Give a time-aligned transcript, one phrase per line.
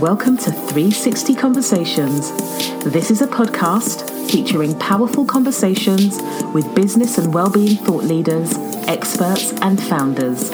[0.00, 2.30] Welcome to 360 Conversations.
[2.84, 6.20] This is a podcast featuring powerful conversations
[6.52, 8.52] with business and well-being thought leaders,
[8.88, 10.50] experts, and founders.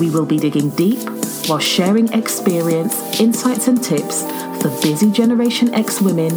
[0.00, 0.98] We will be digging deep
[1.46, 4.22] while sharing experience, insights, and tips
[4.60, 6.32] for busy Generation X women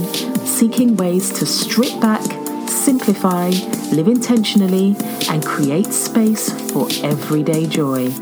[0.45, 2.21] seeking ways to strip back,
[2.69, 3.49] simplify,
[3.91, 4.95] live intentionally,
[5.29, 8.13] and create space for everyday joy.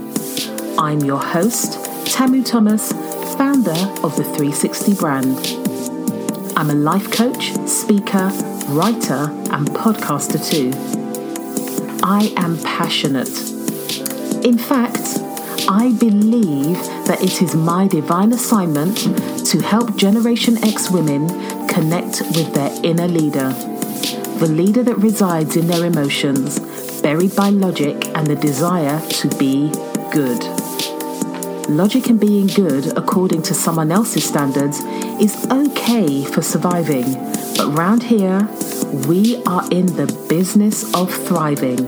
[0.80, 2.94] I'm your host, Tamu Thomas
[3.38, 5.38] founder of the 360 brand.
[6.58, 8.32] I'm a life coach, speaker,
[8.70, 10.72] writer, and podcaster too.
[12.04, 13.30] I am passionate.
[14.44, 15.20] In fact,
[15.70, 18.98] I believe that it is my divine assignment
[19.46, 21.28] to help Generation X women
[21.68, 23.50] connect with their inner leader,
[24.40, 26.60] the leader that resides in their emotions,
[27.02, 29.70] buried by logic and the desire to be
[30.12, 30.57] good.
[31.70, 34.80] Logic and being good according to someone else's standards
[35.20, 37.14] is okay for surviving,
[37.58, 38.48] but round here,
[39.06, 41.86] we are in the business of thriving.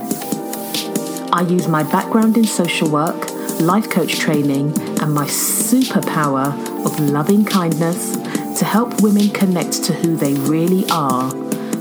[1.32, 6.52] I use my background in social work, life coach training, and my superpower
[6.86, 8.18] of loving kindness
[8.60, 11.32] to help women connect to who they really are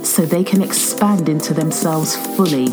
[0.04, 2.68] so they can expand into themselves fully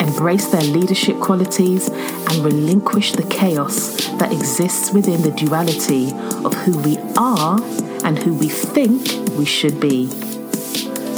[0.00, 6.12] embrace their leadership qualities, and relinquish the chaos that exists within the duality
[6.44, 7.60] of who we are
[8.04, 9.02] and who we think
[9.38, 10.06] we should be.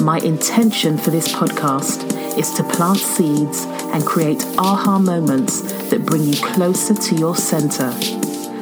[0.03, 2.05] My intention for this podcast
[2.37, 7.93] is to plant seeds and create aha moments that bring you closer to your center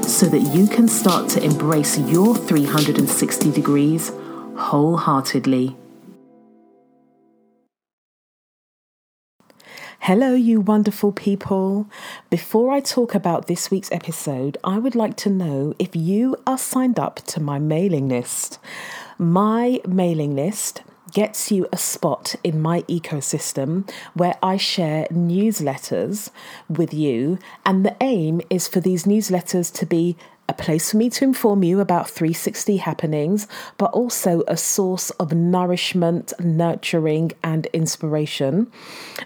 [0.09, 4.12] so that you can start to embrace your 360 degrees
[4.56, 5.77] wholeheartedly.
[10.06, 11.88] Hello, you wonderful people.
[12.28, 16.58] Before I talk about this week's episode, I would like to know if you are
[16.58, 18.58] signed up to my mailing list.
[19.16, 20.82] My mailing list
[21.14, 26.28] gets you a spot in my ecosystem where I share newsletters
[26.69, 30.19] with you, and the aim is for these newsletters to be
[30.59, 33.47] place for me to inform you about 360 happenings,
[33.78, 38.70] but also a source of nourishment, nurturing, and inspiration.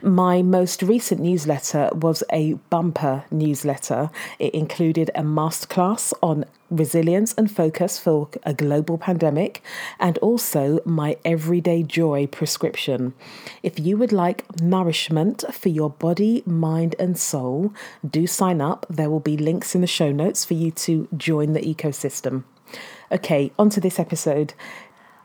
[0.03, 4.11] My most recent newsletter was a bumper newsletter.
[4.38, 9.62] It included a masterclass on resilience and focus for a global pandemic,
[9.99, 13.15] and also my everyday joy prescription.
[13.62, 17.73] If you would like nourishment for your body, mind, and soul,
[18.09, 18.87] do sign up.
[18.89, 22.45] There will be links in the show notes for you to join the ecosystem.
[23.11, 24.55] Okay, on to this episode.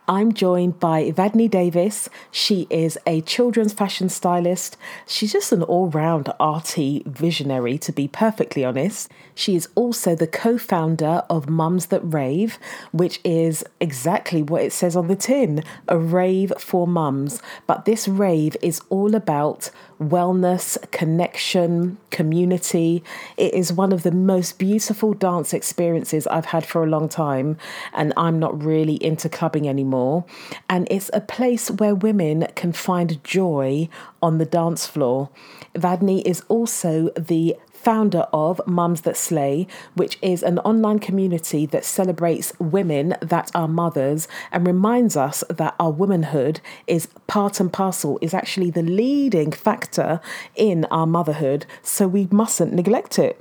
[0.05, 2.09] I'm joined by Evadne Davis.
[2.29, 4.75] She is a children's fashion stylist.
[5.07, 9.09] She's just an all round arty visionary, to be perfectly honest.
[9.35, 12.59] She is also the co founder of Mums That Rave,
[12.91, 17.41] which is exactly what it says on the tin a rave for mums.
[17.67, 23.03] But this rave is all about wellness, connection, community.
[23.37, 27.57] It is one of the most beautiful dance experiences I've had for a long time,
[27.93, 30.25] and I'm not really into clubbing anymore.
[30.69, 33.89] And it's a place where women can find joy
[34.21, 35.29] on the dance floor.
[35.75, 41.83] Evadne is also the founder of Mums That Slay, which is an online community that
[41.83, 48.17] celebrates women that are mothers and reminds us that our womanhood is part and parcel,
[48.21, 50.21] is actually the leading factor
[50.55, 51.65] in our motherhood.
[51.81, 53.39] So we mustn't neglect it.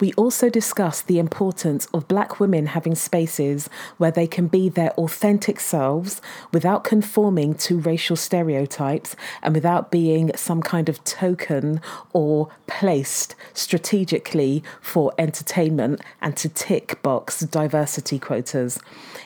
[0.00, 3.68] We also discussed the importance of black women having spaces
[3.98, 6.22] where they can be their authentic selves
[6.54, 11.82] without conforming to racial stereotypes and without being some kind of token
[12.14, 18.80] or placed strategically for entertainment and to tick box diversity quotas.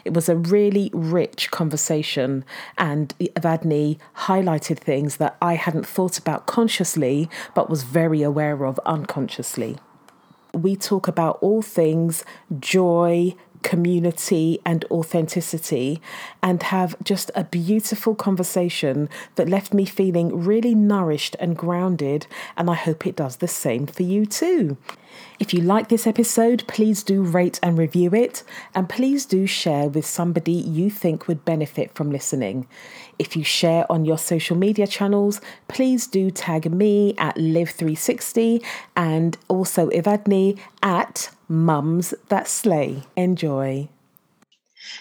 [0.05, 2.45] It was a really rich conversation,
[2.77, 8.81] and Evadne highlighted things that I hadn't thought about consciously but was very aware of
[8.85, 9.79] unconsciously
[10.55, 12.25] we talk about all things
[12.59, 16.01] joy, community, and authenticity,
[16.43, 22.27] and have just a beautiful conversation that left me feeling really nourished and grounded.
[22.57, 24.77] And I hope it does the same for you too.
[25.39, 28.43] If you like this episode, please do rate and review it,
[28.75, 32.67] and please do share with somebody you think would benefit from listening.
[33.19, 38.65] If you share on your social media channels, please do tag me at Live360
[38.97, 43.03] and also Evadne at Mums That Slay.
[43.17, 43.89] Enjoy.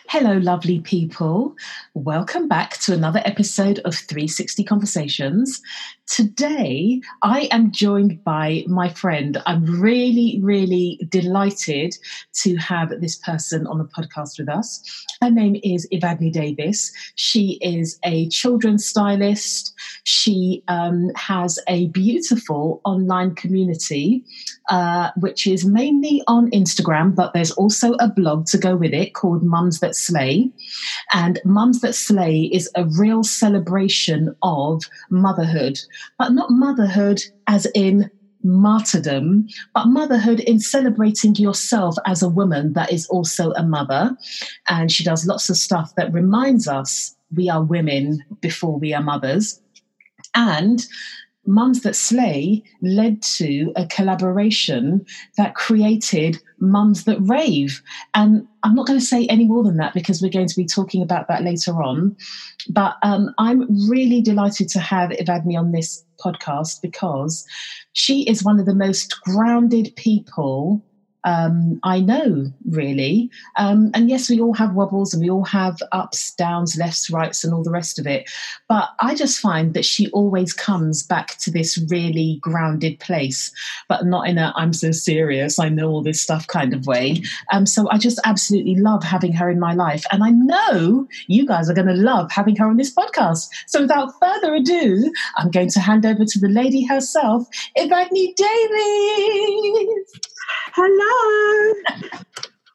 [0.07, 1.55] Hello, lovely people.
[1.93, 5.61] Welcome back to another episode of 360 Conversations.
[6.07, 9.41] Today, I am joined by my friend.
[9.45, 11.95] I'm really, really delighted
[12.41, 14.83] to have this person on the podcast with us.
[15.21, 16.91] Her name is Evadne Davis.
[17.15, 19.73] She is a children's stylist.
[20.03, 24.25] She um, has a beautiful online community,
[24.69, 29.13] uh, which is mainly on Instagram, but there's also a blog to go with it
[29.13, 30.51] called Mums That Slay.
[31.13, 35.79] And Mums That Slay is a real celebration of motherhood
[36.17, 38.09] but not motherhood as in
[38.43, 44.15] martyrdom, but motherhood in celebrating yourself as a woman that is also a mother.
[44.67, 49.01] And she does lots of stuff that reminds us we are women before we are
[49.01, 49.61] mothers.
[50.35, 50.85] And
[51.45, 55.05] Mums That Slay led to a collaboration
[55.37, 57.81] that created Mums That Rave.
[58.13, 60.65] And I'm not going to say any more than that because we're going to be
[60.65, 62.15] talking about that later on.
[62.69, 67.45] But um, I'm really delighted to have Evadne on this podcast because
[67.91, 70.81] she is one of the most grounded people
[71.23, 73.29] um, I know, really.
[73.57, 77.43] Um, and yes, we all have wobbles and we all have ups, downs, lefts, rights,
[77.43, 78.29] and all the rest of it.
[78.67, 83.51] But I just find that she always comes back to this really grounded place,
[83.87, 87.21] but not in a I'm so serious, I know all this stuff kind of way.
[87.51, 90.03] Um, so I just absolutely love having her in my life.
[90.11, 93.47] And I know you guys are going to love having her on this podcast.
[93.67, 97.47] So without further ado, I'm going to hand over to the lady herself,
[97.77, 100.32] Evadne Davis.
[100.73, 101.73] Hello.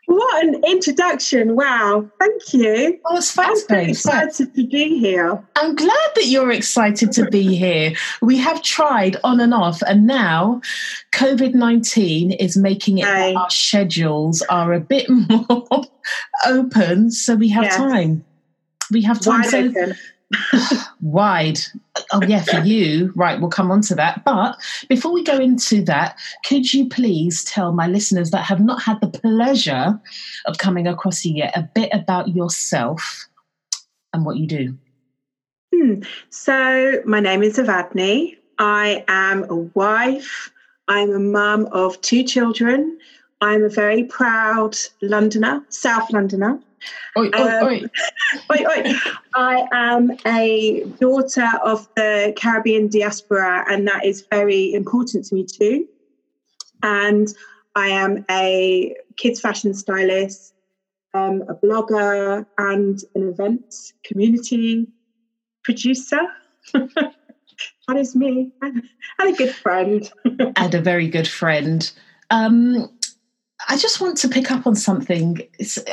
[0.09, 1.55] What an introduction.
[1.55, 2.09] Wow.
[2.19, 2.99] Thank you.
[3.05, 5.47] Oh, it's fast I'm excited to be here.
[5.57, 7.93] I'm glad that you're excited to be here.
[8.23, 10.63] We have tried on and off, and now
[11.13, 15.85] COVID 19 is making it our schedules are a bit more
[16.47, 17.77] open, so we have yes.
[17.77, 18.25] time.
[18.91, 19.43] We have time.
[19.43, 19.95] Wide
[20.55, 21.59] so, wide.
[22.13, 23.13] Oh, yeah, for you.
[23.17, 24.25] Right, we'll come on to that.
[24.25, 24.59] But
[24.89, 29.01] before we go into that, could you please tell my listeners that have not had
[29.01, 30.01] the pleasure
[30.47, 33.29] of coming across you yet a bit about yourself
[34.13, 34.77] and what you do?
[35.75, 36.03] Hmm.
[36.31, 38.37] So, my name is Evadne.
[38.59, 40.51] I am a wife.
[40.89, 42.99] I'm a mum of two children.
[43.41, 46.59] I'm a very proud Londoner, South Londoner.
[47.17, 47.83] Oi, oi, um, oi.
[48.53, 48.95] oi, oi.
[49.35, 55.45] I am a daughter of the Caribbean diaspora, and that is very important to me
[55.45, 55.87] too.
[56.83, 57.29] And
[57.75, 60.55] I am a kids fashion stylist,
[61.15, 64.87] um, a blogger, and an events community
[65.65, 66.21] producer.
[66.73, 68.83] that is me, and
[69.21, 70.11] a good friend.
[70.57, 71.91] and a very good friend.
[72.31, 72.91] Um,
[73.69, 75.41] I just want to pick up on something.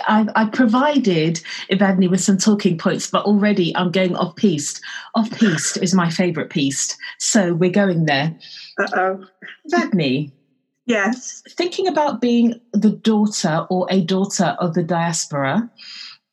[0.07, 4.81] I, I, provided Evadne with some talking points, but already I'm going off piste.
[5.13, 8.37] Off piste is my favourite piste, so we're going there.
[8.79, 9.25] Uh oh.
[9.69, 10.31] Evadne.
[10.85, 11.43] Yes.
[11.49, 15.69] Thinking about being the daughter or a daughter of the diaspora,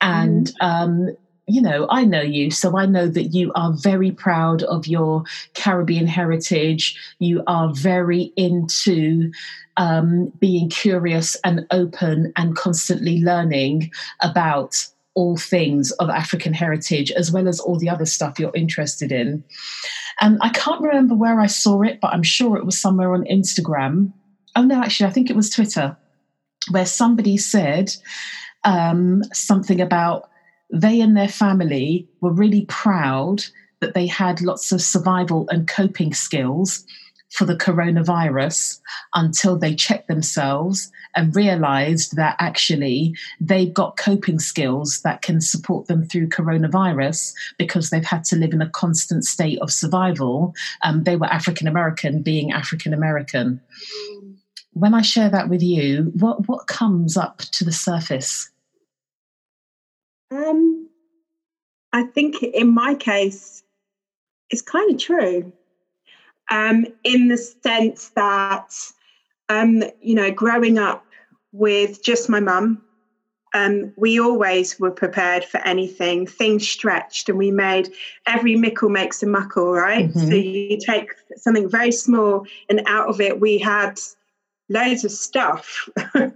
[0.01, 0.55] and mm.
[0.61, 1.17] um,
[1.47, 5.25] you know, I know you, so I know that you are very proud of your
[5.55, 6.97] Caribbean heritage.
[7.19, 9.33] You are very into
[9.77, 13.91] um, being curious and open and constantly learning
[14.21, 19.13] about all things of African heritage, as well as all the other stuff you're interested
[19.13, 19.45] in.
[20.21, 23.25] And I can't remember where I saw it, but I'm sure it was somewhere on
[23.25, 24.13] Instagram.
[24.55, 25.97] Oh, no, actually, I think it was Twitter,
[26.71, 27.95] where somebody said
[28.65, 30.31] um, something about
[30.73, 33.45] they and their family were really proud
[33.81, 36.85] that they had lots of survival and coping skills
[37.33, 38.79] for the coronavirus
[39.15, 45.87] until they checked themselves and realized that actually they've got coping skills that can support
[45.87, 50.55] them through coronavirus because they've had to live in a constant state of survival.
[50.83, 53.61] Um, they were African American, being African American.
[54.75, 58.52] When I share that with you, what, what comes up to the surface?
[60.33, 60.89] Um,
[61.93, 63.63] I think in my case,
[64.51, 65.53] it's kind of true.
[66.51, 68.73] Um, in the sense that,
[69.49, 71.05] um, you know, growing up
[71.53, 72.83] with just my mum,
[73.55, 76.27] um, we always were prepared for anything.
[76.27, 77.91] Things stretched, and we made
[78.27, 80.09] every mickle makes a muckle, right?
[80.09, 80.29] Mm-hmm.
[80.29, 84.01] So you take something very small, and out of it, we had
[84.71, 85.89] loads of stuff.
[86.15, 86.33] um,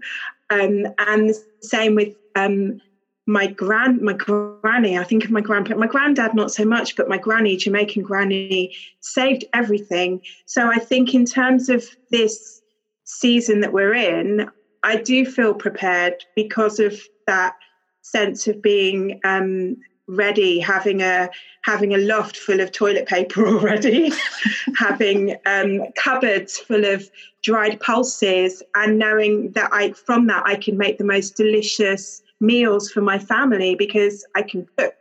[0.51, 2.81] and the same with um,
[3.27, 7.09] my grand my granny i think of my grandpa my granddad not so much but
[7.09, 10.21] my granny jamaican granny saved everything.
[10.47, 12.63] So i think in terms of this
[13.05, 14.49] season that we're in
[14.83, 17.55] i do feel prepared because of that
[18.03, 19.77] sense of being um,
[20.09, 21.29] ready, having a
[21.63, 24.13] having a loft full of toilet paper already,
[24.77, 27.11] having um, cupboards full of
[27.43, 32.91] dried pulses, and knowing that I from that I can make the most delicious meals
[32.91, 34.95] for my family because I can cook.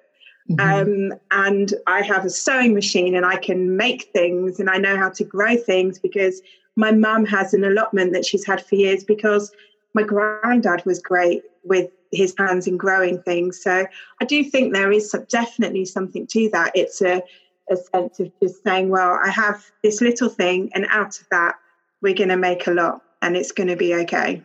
[0.50, 1.12] Mm-hmm.
[1.12, 4.96] Um, and I have a sewing machine and I can make things and I know
[4.96, 6.42] how to grow things because
[6.75, 9.51] my mum has an allotment that she's had for years because
[9.96, 13.62] my granddad was great with his hands in growing things.
[13.62, 13.88] So
[14.22, 16.72] I do think there is some, definitely something to that.
[16.75, 17.24] It's a,
[17.70, 21.56] a sense of just saying, well, I have this little thing, and out of that,
[22.01, 24.44] we're going to make a lot, and it's going to be okay.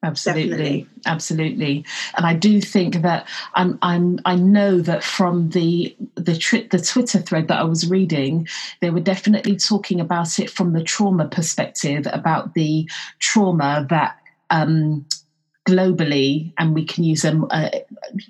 [0.00, 0.86] Absolutely, Definitely.
[1.06, 1.84] absolutely,
[2.16, 6.78] and I do think that I'm, I'm, I know that from the the tri- the
[6.78, 8.46] Twitter thread that I was reading,
[8.80, 12.88] they were definitely talking about it from the trauma perspective, about the
[13.18, 14.16] trauma that
[14.50, 15.04] um,
[15.68, 17.84] globally, and we can use a, a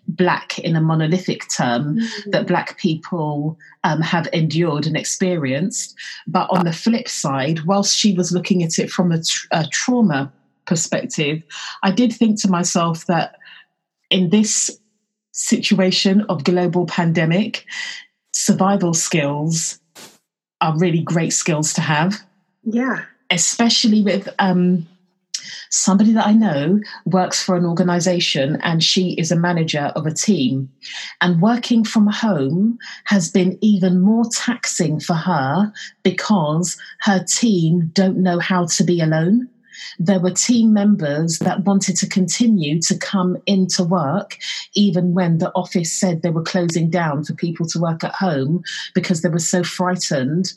[0.09, 2.31] black in a monolithic term, mm-hmm.
[2.31, 5.95] that black people um, have endured and experienced.
[6.27, 9.67] But on the flip side, whilst she was looking at it from a, tr- a
[9.71, 10.33] trauma
[10.69, 11.43] perspective,
[11.83, 13.37] I did think to myself that
[14.11, 14.79] in this
[15.33, 17.65] situation of global pandemic,
[18.35, 19.81] survival skills
[20.61, 22.21] are really great skills to have.
[22.65, 23.05] Yeah.
[23.31, 24.87] Especially with um,
[25.71, 30.13] somebody that I know works for an organization and she is a manager of a
[30.13, 30.69] team.
[31.21, 35.73] And working from home has been even more taxing for her
[36.03, 39.49] because her team don't know how to be alone
[39.99, 44.39] there were team members that wanted to continue to come into work,
[44.75, 48.63] even when the office said they were closing down for people to work at home
[48.95, 50.53] because they were so frightened.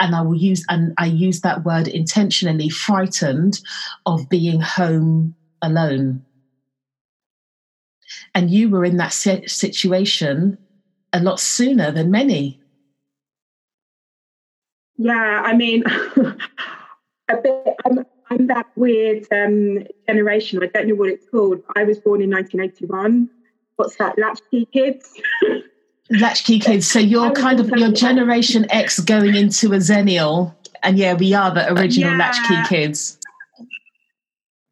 [0.00, 3.60] And I will use, and I use that word intentionally, frightened
[4.06, 6.24] of being home alone.
[8.34, 10.58] And you were in that situation
[11.12, 12.60] a lot sooner than many.
[14.96, 17.76] Yeah, I mean, a bit.
[17.84, 20.60] I'm, I'm that weird um, generation.
[20.62, 21.62] I don't know what it's called.
[21.76, 23.30] I was born in 1981.
[23.76, 24.18] What's that?
[24.18, 25.14] Latchkey kids.
[26.10, 26.90] Latchkey kids.
[26.90, 31.54] So you're kind of your Generation X going into a Xennial, and yeah, we are
[31.54, 32.18] the original yeah.
[32.18, 33.18] Latchkey kids.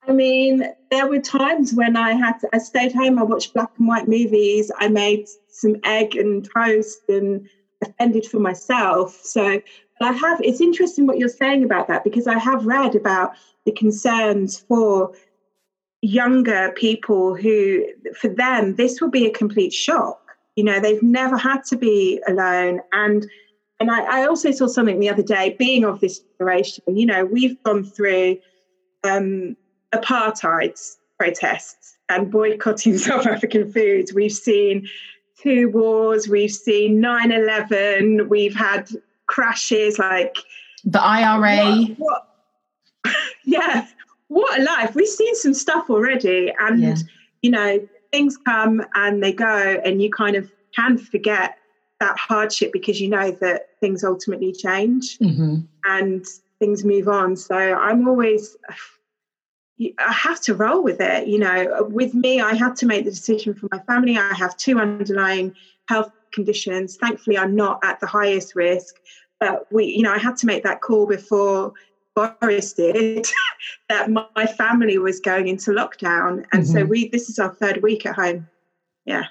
[0.09, 3.71] I mean, there were times when I had to, I stayed home, I watched black
[3.79, 7.49] and white movies, I made some egg and toast and
[7.81, 9.21] offended for myself.
[9.23, 9.63] So
[10.05, 13.73] I have, it's interesting what you're saying about that because I have read about the
[13.73, 15.13] concerns for
[16.01, 20.21] younger people who, for them, this will be a complete shock.
[20.57, 22.81] You know, they've never had to be alone.
[22.93, 23.27] And
[23.81, 27.25] and I, I also saw something the other day, being of this generation, you know,
[27.25, 28.39] we've gone through
[29.03, 29.57] um,
[29.93, 30.79] apartheid
[31.19, 34.13] protests and boycotting South African foods.
[34.13, 34.89] We've seen
[35.37, 38.89] two wars, we've seen 9 11, we've had
[39.33, 40.37] crashes, like
[40.85, 41.87] the IRA.
[41.97, 42.29] What,
[43.05, 43.87] what, yeah,
[44.29, 44.95] what a life.
[44.95, 46.97] We've seen some stuff already, and yeah.
[47.41, 51.57] you know, things come and they go, and you kind of can forget
[51.99, 55.61] that hardship because you know that things ultimately change mm-hmm.
[55.85, 56.27] and
[56.59, 57.37] things move on.
[57.37, 58.57] So I'm always.
[59.99, 61.27] I have to roll with it.
[61.27, 64.17] You know, with me, I had to make the decision for my family.
[64.17, 65.57] I have two underlying
[65.89, 66.97] health conditions.
[66.97, 68.97] Thankfully, I'm not at the highest risk.
[69.43, 71.73] But we, you know, I had to make that call before
[72.15, 73.27] Boris did
[73.89, 76.73] that my family was going into lockdown, and mm-hmm.
[76.73, 77.09] so we.
[77.09, 78.47] This is our third week at home.
[79.05, 79.25] Yeah.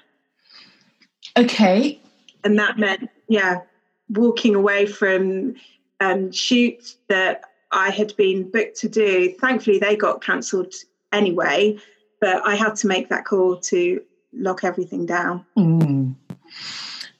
[1.38, 1.98] Okay.
[2.44, 3.62] And that meant, yeah,
[4.10, 5.54] walking away from
[6.00, 9.32] um, shoots that I had been booked to do.
[9.40, 10.74] Thankfully, they got cancelled
[11.10, 11.78] anyway,
[12.20, 14.02] but I had to make that call to
[14.34, 15.46] lock everything down.
[15.56, 16.16] Mm.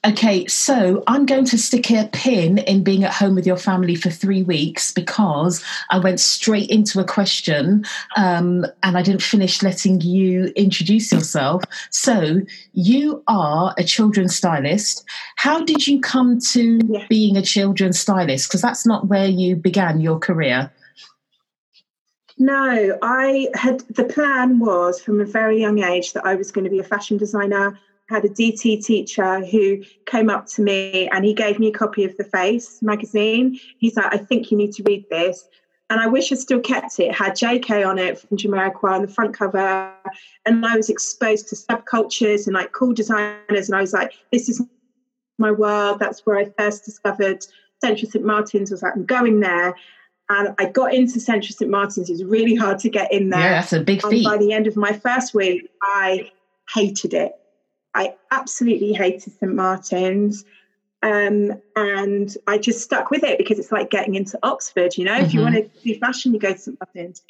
[0.05, 3.95] Okay, so I'm going to stick a pin in being at home with your family
[3.95, 7.85] for three weeks because I went straight into a question
[8.17, 11.63] um, and I didn't finish letting you introduce yourself.
[11.89, 12.41] So,
[12.73, 15.05] you are a children's stylist.
[15.37, 17.05] How did you come to yeah.
[17.07, 18.49] being a children's stylist?
[18.49, 20.69] Because that's not where you began your career.
[22.37, 26.65] No, I had the plan was from a very young age that I was going
[26.65, 27.79] to be a fashion designer
[28.13, 32.03] had a DT teacher who came up to me and he gave me a copy
[32.03, 33.59] of The Face magazine.
[33.79, 35.49] He's like, I think you need to read this.
[35.89, 37.07] And I wish I still kept it.
[37.07, 39.93] it had JK on it from Jamiroquai on the front cover.
[40.45, 43.67] And I was exposed to subcultures and like cool designers.
[43.67, 44.61] And I was like, this is
[45.39, 45.99] my world.
[45.99, 47.45] That's where I first discovered
[47.83, 48.23] Central St.
[48.23, 48.71] Martin's.
[48.71, 49.75] I was like, I'm going there.
[50.29, 51.69] And I got into Central St.
[51.69, 52.09] Martin's.
[52.09, 53.39] It was really hard to get in there.
[53.39, 54.13] Yeah, that's a big feat.
[54.13, 56.31] And by the end of my first week, I
[56.73, 57.33] hated it
[57.95, 60.45] I absolutely hated St Martin's.
[61.01, 65.13] Um, and I just stuck with it because it's like getting into Oxford, you know,
[65.13, 65.25] mm-hmm.
[65.25, 65.53] if you mm-hmm.
[65.53, 67.21] want to do fashion, you go to St Martin's.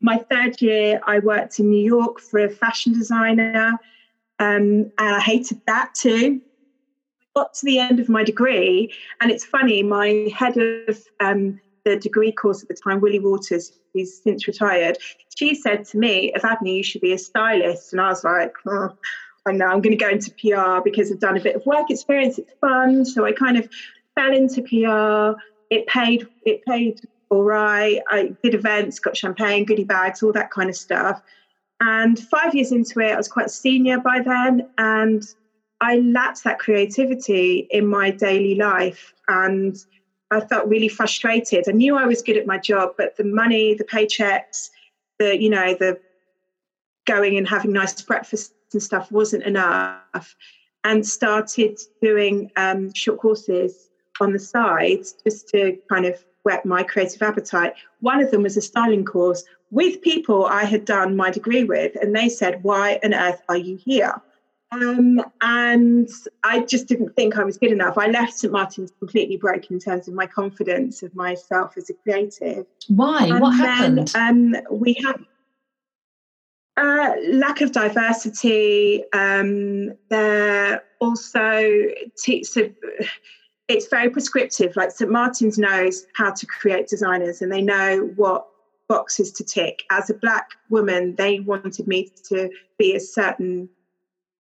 [0.00, 3.78] My third year, I worked in New York for a fashion designer,
[4.38, 6.40] um, and I hated that too.
[7.36, 11.96] Got to the end of my degree, and it's funny, my head of um, the
[11.96, 14.98] degree course at the time, Willie Walters, who's since retired,
[15.36, 17.92] she said to me, Evadne, you should be a stylist.
[17.92, 18.90] And I was like, oh,
[19.46, 21.90] I know I'm going to go into PR because I've done a bit of work
[21.90, 22.38] experience.
[22.38, 23.04] It's fun.
[23.04, 23.68] So I kind of
[24.14, 25.40] fell into PR.
[25.70, 28.00] It paid, it paid all right.
[28.08, 31.22] I did events, got champagne, goodie bags, all that kind of stuff.
[31.80, 34.68] And five years into it, I was quite senior by then.
[34.76, 35.22] And
[35.80, 39.14] I lacked that creativity in my daily life.
[39.28, 39.76] And
[40.30, 41.68] I felt really frustrated.
[41.68, 44.68] I knew I was good at my job, but the money, the paychecks,
[45.18, 45.98] the, you know, the
[47.06, 50.36] going and having nice breakfasts and stuff wasn't enough.
[50.82, 56.82] And started doing um, short courses on the side just to kind of whet my
[56.82, 57.74] creative appetite.
[58.00, 61.96] One of them was a styling course with people I had done my degree with,
[62.00, 64.20] and they said, Why on earth are you here?
[64.72, 66.08] Um, and
[66.44, 67.98] I just didn't think I was good enough.
[67.98, 68.52] I left St.
[68.52, 72.66] Martin's completely broken in terms of my confidence of myself as a creative.
[72.86, 73.26] Why?
[73.26, 74.12] And what then, happened?
[74.14, 75.24] Um, we had
[76.76, 79.04] uh, lack of diversity.
[79.12, 81.70] Um, there also,
[82.22, 82.70] t- so
[83.68, 84.76] it's very prescriptive.
[84.76, 85.10] Like St.
[85.10, 88.46] Martin's knows how to create designers and they know what
[88.88, 89.84] boxes to tick.
[89.90, 93.68] As a black woman, they wanted me to be a certain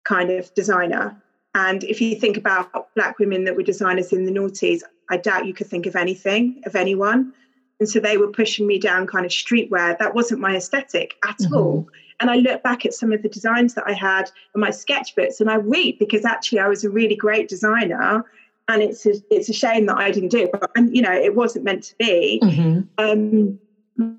[0.04, 1.21] kind of designer.
[1.54, 5.47] And if you think about black women that were designers in the noughties, I doubt
[5.47, 7.33] you could think of anything, of anyone.
[7.81, 9.99] And so they were pushing me down kind of streetwear.
[9.99, 11.54] That wasn't my aesthetic at mm-hmm.
[11.54, 11.88] all.
[12.21, 15.40] And I look back at some of the designs that I had in my sketchbooks
[15.40, 18.25] and I weep because actually I was a really great designer.
[18.68, 21.35] And it's a, it's a shame that I didn't do it, but you know, it
[21.35, 22.40] wasn't meant to be.
[22.42, 22.80] Mm-hmm.
[22.99, 23.59] Um,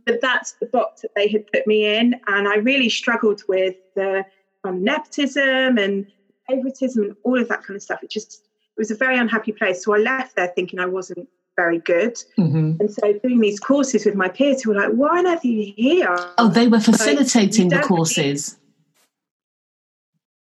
[0.06, 2.20] but that's the box that they had put me in.
[2.28, 4.26] And I really struggled with the
[4.64, 6.08] um, nepotism and
[6.48, 8.04] favoritism and all of that kind of stuff.
[8.04, 8.44] It just
[8.78, 9.84] it was a very unhappy place.
[9.84, 12.16] So I left there thinking I wasn't very good.
[12.38, 12.78] Mm-hmm.
[12.80, 15.48] And so doing these courses with my peers who were like, why on earth are
[15.48, 16.16] you here?
[16.38, 18.58] Oh, they were facilitating like, the courses.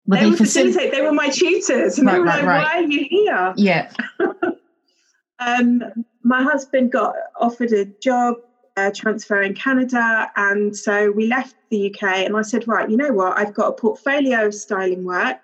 [0.06, 0.90] Were they, they were facilitating.
[0.92, 2.64] They were my tutors, and right, they were right, like, right.
[2.64, 3.92] "Why are you here?" Yeah.
[5.38, 5.82] um,
[6.22, 8.36] my husband got offered a job
[8.78, 10.30] uh, transfer in Canada.
[10.36, 13.36] And so we left the UK, and I said, right, you know what?
[13.38, 15.38] I've got a portfolio of styling work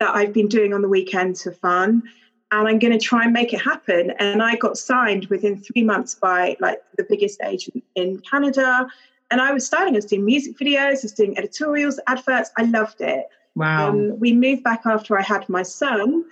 [0.00, 2.04] that I've been doing on the weekends for fun,
[2.50, 4.12] and I'm going to try and make it happen.
[4.18, 8.86] And I got signed within three months by like the biggest agent in Canada.
[9.30, 12.50] And I was styling, I was doing music videos, I was doing editorials, adverts.
[12.56, 13.26] I loved it.
[13.54, 13.88] Wow.
[13.88, 16.24] Um, we moved back after I had my son.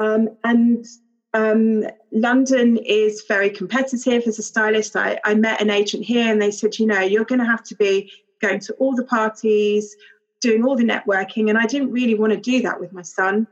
[0.00, 0.84] Um, and
[1.34, 4.96] um, London is very competitive as a stylist.
[4.96, 7.62] I, I met an agent here and they said, you know, you're going to have
[7.64, 9.94] to be going to all the parties,
[10.40, 11.48] doing all the networking.
[11.48, 13.46] And I didn't really want to do that with my son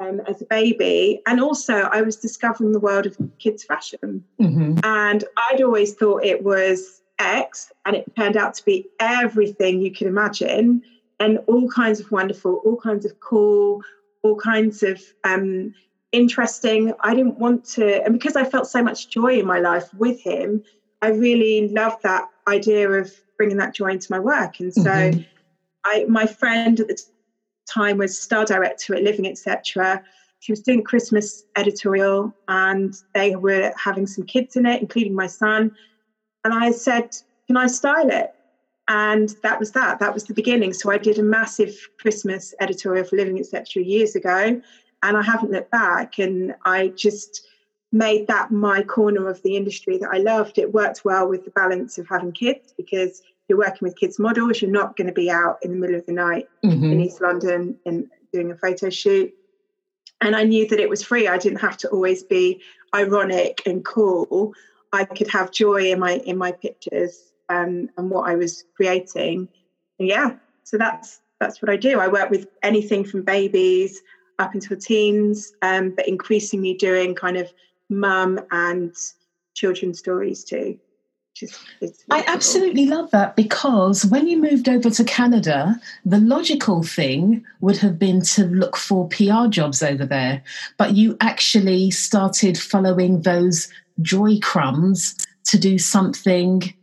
[0.00, 1.22] um, as a baby.
[1.26, 4.24] And also, I was discovering the world of kids' fashion.
[4.40, 4.80] Mm-hmm.
[4.84, 9.92] And I'd always thought it was X, and it turned out to be everything you
[9.92, 10.82] could imagine
[11.20, 13.82] and all kinds of wonderful, all kinds of cool,
[14.22, 15.74] all kinds of um,
[16.12, 16.92] interesting.
[17.00, 20.20] I didn't want to, and because I felt so much joy in my life with
[20.20, 20.62] him,
[21.02, 24.60] I really loved that idea of bringing that joy into my work.
[24.60, 25.20] And so, mm-hmm.
[25.84, 27.02] I, my friend at the
[27.68, 30.02] time was star director at Living Etc.
[30.40, 35.26] She was doing Christmas editorial, and they were having some kids in it, including my
[35.26, 35.72] son.
[36.44, 37.10] And I said,
[37.46, 38.30] "Can I style it?"
[38.88, 39.98] And that was that.
[40.00, 40.72] That was the beginning.
[40.72, 43.82] So I did a massive Christmas editorial for Living Etc.
[43.82, 44.60] years ago
[45.02, 46.18] and I haven't looked back.
[46.18, 47.46] And I just
[47.92, 50.58] made that my corner of the industry that I loved.
[50.58, 54.60] It worked well with the balance of having kids because you're working with kids models,
[54.60, 56.84] you're not going to be out in the middle of the night mm-hmm.
[56.84, 59.32] in East London and doing a photo shoot.
[60.20, 61.28] And I knew that it was free.
[61.28, 62.60] I didn't have to always be
[62.94, 64.52] ironic and cool.
[64.92, 69.48] I could have joy in my in my pictures um, and what I was creating.
[69.98, 72.00] And yeah, so that's that's what I do.
[72.00, 74.02] I work with anything from babies
[74.38, 77.52] up until teens, um, but increasingly doing kind of
[77.88, 78.94] mum and
[79.54, 80.78] children's stories too.
[82.10, 87.76] I absolutely love that because when you moved over to Canada, the logical thing would
[87.78, 90.42] have been to look for PR jobs over there,
[90.76, 93.68] but you actually started following those
[94.00, 96.74] joy crumbs to do something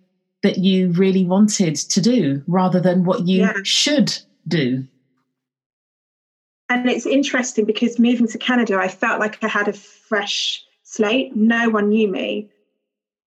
[0.43, 3.53] that you really wanted to do rather than what you yeah.
[3.63, 4.85] should do.
[6.69, 11.35] and it's interesting because moving to Canada, I felt like I had a fresh slate.
[11.35, 12.49] No one knew me.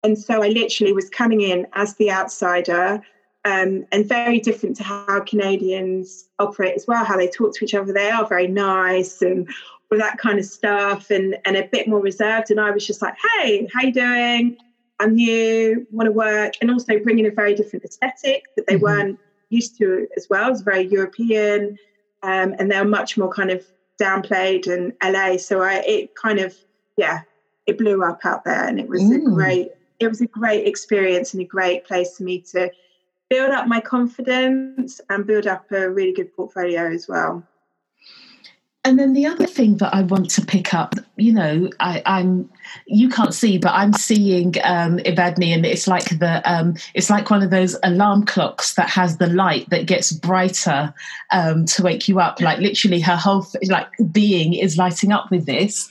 [0.05, 3.03] And so I literally was coming in as the outsider
[3.45, 7.75] um, and very different to how Canadians operate as well, how they talk to each
[7.75, 7.93] other.
[7.93, 9.49] They are very nice and
[9.91, 12.51] all that kind of stuff and, and a bit more reserved.
[12.51, 14.57] And I was just like, hey, how you doing?
[15.01, 16.55] I'm new, want to work.
[16.61, 18.85] And also bringing a very different aesthetic that they mm-hmm.
[18.85, 20.51] weren't used to as well.
[20.51, 21.79] It's very European
[22.25, 23.65] um, and they're much more kind of
[24.01, 25.37] downplayed in LA.
[25.37, 26.57] So I, it kind of,
[26.97, 27.21] yeah,
[27.67, 29.17] it blew up out there, and it was mm.
[29.17, 29.71] a great,
[30.05, 32.71] it was a great experience and a great place for me to
[33.31, 37.43] build up my confidence and build up a really good portfolio as well.
[38.87, 42.51] And then the other thing that I want to pick up, you know, I, am
[42.87, 47.31] you can't see, but I'm seeing um, Evadne, and it's like the um, it's like
[47.31, 50.93] one of those alarm clocks that has the light that gets brighter
[51.33, 52.43] um, to wake you up.
[52.43, 55.89] Like literally, her whole like being is lighting up with this.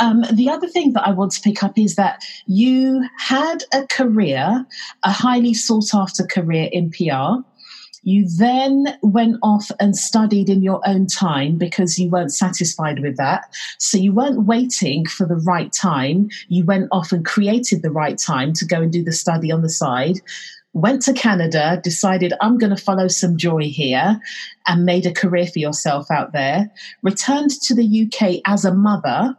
[0.00, 3.86] Um, the other thing that I want to pick up is that you had a
[3.86, 4.66] career,
[5.04, 7.44] a highly sought after career in PR
[8.04, 13.16] you then went off and studied in your own time because you weren't satisfied with
[13.16, 13.52] that.
[13.78, 16.28] So you weren't waiting for the right time.
[16.48, 19.62] You went off and created the right time to go and do the study on
[19.62, 20.20] the side.
[20.74, 24.20] Went to Canada, decided I'm going to follow some joy here,
[24.66, 26.70] and made a career for yourself out there.
[27.02, 29.36] Returned to the UK as a mother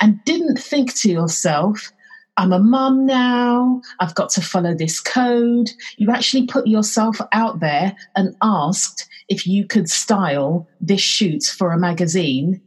[0.00, 1.92] and didn't think to yourself,
[2.38, 5.70] I'm a mum now, I've got to follow this code.
[5.96, 11.72] You actually put yourself out there and asked if you could style this shoot for
[11.72, 12.62] a magazine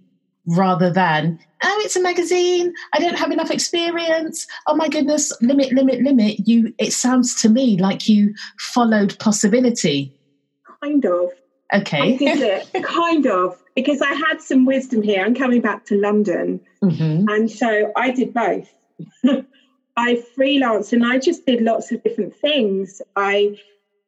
[0.46, 4.46] rather than, oh, it's a magazine, I don't have enough experience.
[4.68, 6.46] Oh my goodness, limit, limit, limit.
[6.46, 10.14] You it sounds to me like you followed possibility.
[10.84, 11.30] Kind of.
[11.74, 12.16] Okay.
[12.16, 15.24] I did it, kind of, because I had some wisdom here.
[15.24, 16.60] I'm coming back to London.
[16.84, 17.30] Mm-hmm.
[17.30, 18.70] And so I did both.
[19.98, 23.02] I freelanced and I just did lots of different things.
[23.16, 23.60] I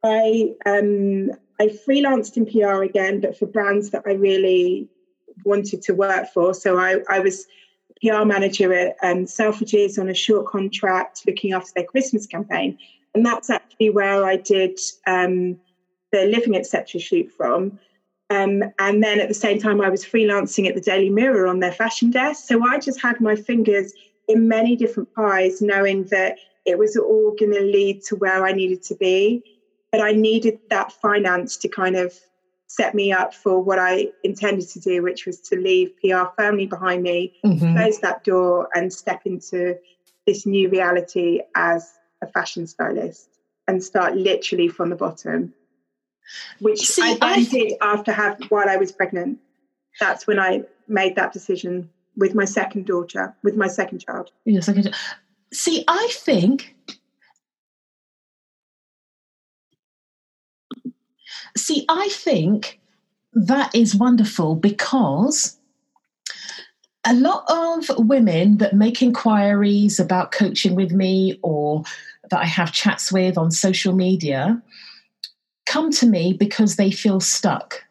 [0.04, 4.90] I um I freelanced in PR again, but for brands that I really
[5.46, 6.54] wanted to work for.
[6.54, 7.48] So I, I was
[8.02, 12.78] PR manager at um, Selfridges on a short contract looking after their Christmas campaign.
[13.16, 15.60] And that's actually where I did um,
[16.12, 17.00] the Living Etc.
[17.00, 17.80] shoot from.
[18.30, 21.60] Um, and then at the same time, I was freelancing at the Daily Mirror on
[21.60, 22.48] their fashion desk.
[22.48, 23.94] So I just had my fingers
[24.28, 28.52] in many different pies, knowing that it was all going to lead to where I
[28.52, 29.44] needed to be.
[29.92, 32.14] But I needed that finance to kind of
[32.68, 36.66] set me up for what I intended to do, which was to leave PR firmly
[36.66, 37.76] behind me, mm-hmm.
[37.76, 39.78] close that door, and step into
[40.26, 43.30] this new reality as a fashion stylist
[43.68, 45.54] and start literally from the bottom.
[46.60, 47.44] Which See, I then I...
[47.44, 49.40] did after have while I was pregnant.
[50.00, 54.32] That's when I made that decision with my second daughter, with my second child.
[54.46, 54.94] Your second.
[55.54, 56.76] See, I think.
[61.56, 62.80] See, I think
[63.34, 65.58] that is wonderful because
[67.06, 71.84] a lot of women that make inquiries about coaching with me or
[72.30, 74.62] that I have chats with on social media
[75.66, 77.84] come to me because they feel stuck.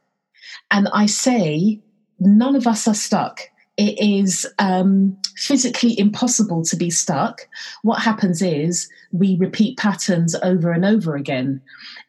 [0.70, 1.80] And I say,
[2.18, 3.42] none of us are stuck
[3.78, 7.48] it is um, physically impossible to be stuck.
[7.82, 11.60] What happens is we repeat patterns over and over again.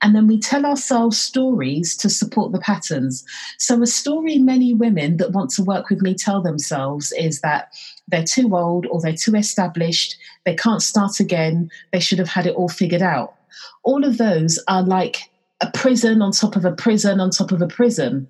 [0.01, 3.23] And then we tell ourselves stories to support the patterns.
[3.59, 7.73] So, a story many women that want to work with me tell themselves is that
[8.09, 12.45] they're too old or they're too established, they can't start again, they should have had
[12.45, 13.35] it all figured out.
[13.83, 17.61] All of those are like a prison on top of a prison on top of
[17.61, 18.27] a prison.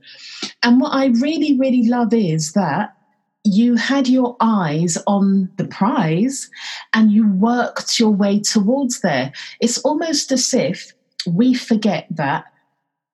[0.62, 2.96] And what I really, really love is that
[3.44, 6.50] you had your eyes on the prize
[6.94, 9.34] and you worked your way towards there.
[9.60, 10.94] It's almost as if
[11.28, 12.46] we forget that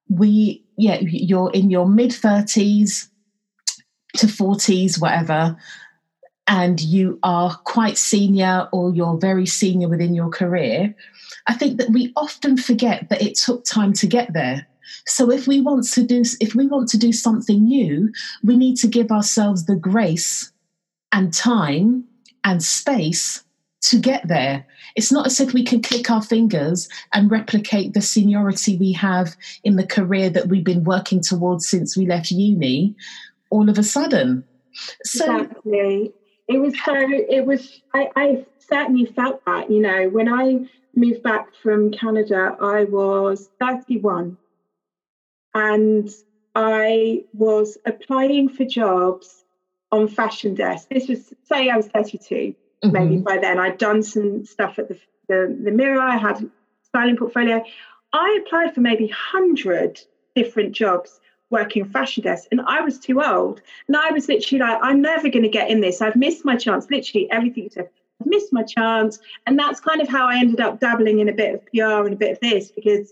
[0.08, 3.08] we, yeah, you're in your mid 30s
[4.18, 5.58] to 40s, whatever,
[6.48, 10.96] and you are quite senior or you're very senior within your career.
[11.48, 14.68] I think that we often forget that it took time to get there.
[15.08, 18.12] So if we want to do if we want to do something new,
[18.43, 20.52] we need to give ourselves the grace
[21.12, 22.06] and time
[22.43, 23.43] and space
[23.82, 24.65] to get there.
[24.95, 29.36] It's not as if we can click our fingers and replicate the seniority we have
[29.63, 32.95] in the career that we've been working towards since we left uni
[33.49, 34.43] all of a sudden.
[35.04, 36.13] So exactly.
[36.47, 41.23] It was so it was I, I certainly felt that, you know, when I moved
[41.23, 44.38] back from Canada, I was 31
[45.54, 46.10] and
[46.56, 49.44] I was applying for jobs
[49.92, 50.88] on Fashion Desk.
[50.90, 52.36] This was, say, I was 32,
[52.84, 52.92] mm-hmm.
[52.92, 53.60] maybe by then.
[53.60, 56.50] I'd done some stuff at the, the, the Mirror, I had
[56.84, 57.64] styling portfolio.
[58.14, 60.02] I applied for maybe 100
[60.36, 61.20] different jobs
[61.52, 63.62] working fashion desk and I was too old.
[63.88, 66.02] And I was literally like, I'm never going to get in this.
[66.02, 66.90] I've missed my chance.
[66.90, 67.90] Literally everything you said,
[68.22, 69.20] I've missed my chance.
[69.48, 72.14] And that's kind of how I ended up dabbling in a bit of PR and
[72.14, 73.12] a bit of this because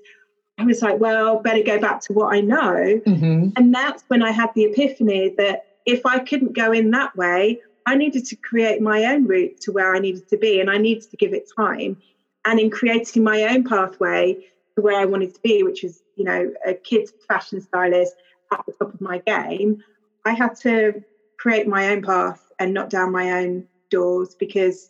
[0.58, 3.02] I was like, well, better go back to what I know.
[3.06, 3.50] Mm-hmm.
[3.56, 7.62] And that's when I had the epiphany that if I couldn't go in that way,
[7.86, 10.78] I needed to create my own route to where I needed to be and I
[10.78, 11.98] needed to give it time.
[12.44, 14.34] And in creating my own pathway
[14.76, 18.16] to where I wanted to be, which is, you know, a kids fashion stylist
[18.52, 19.84] at the top of my game,
[20.26, 21.04] I had to
[21.38, 24.90] create my own path and knock down my own doors because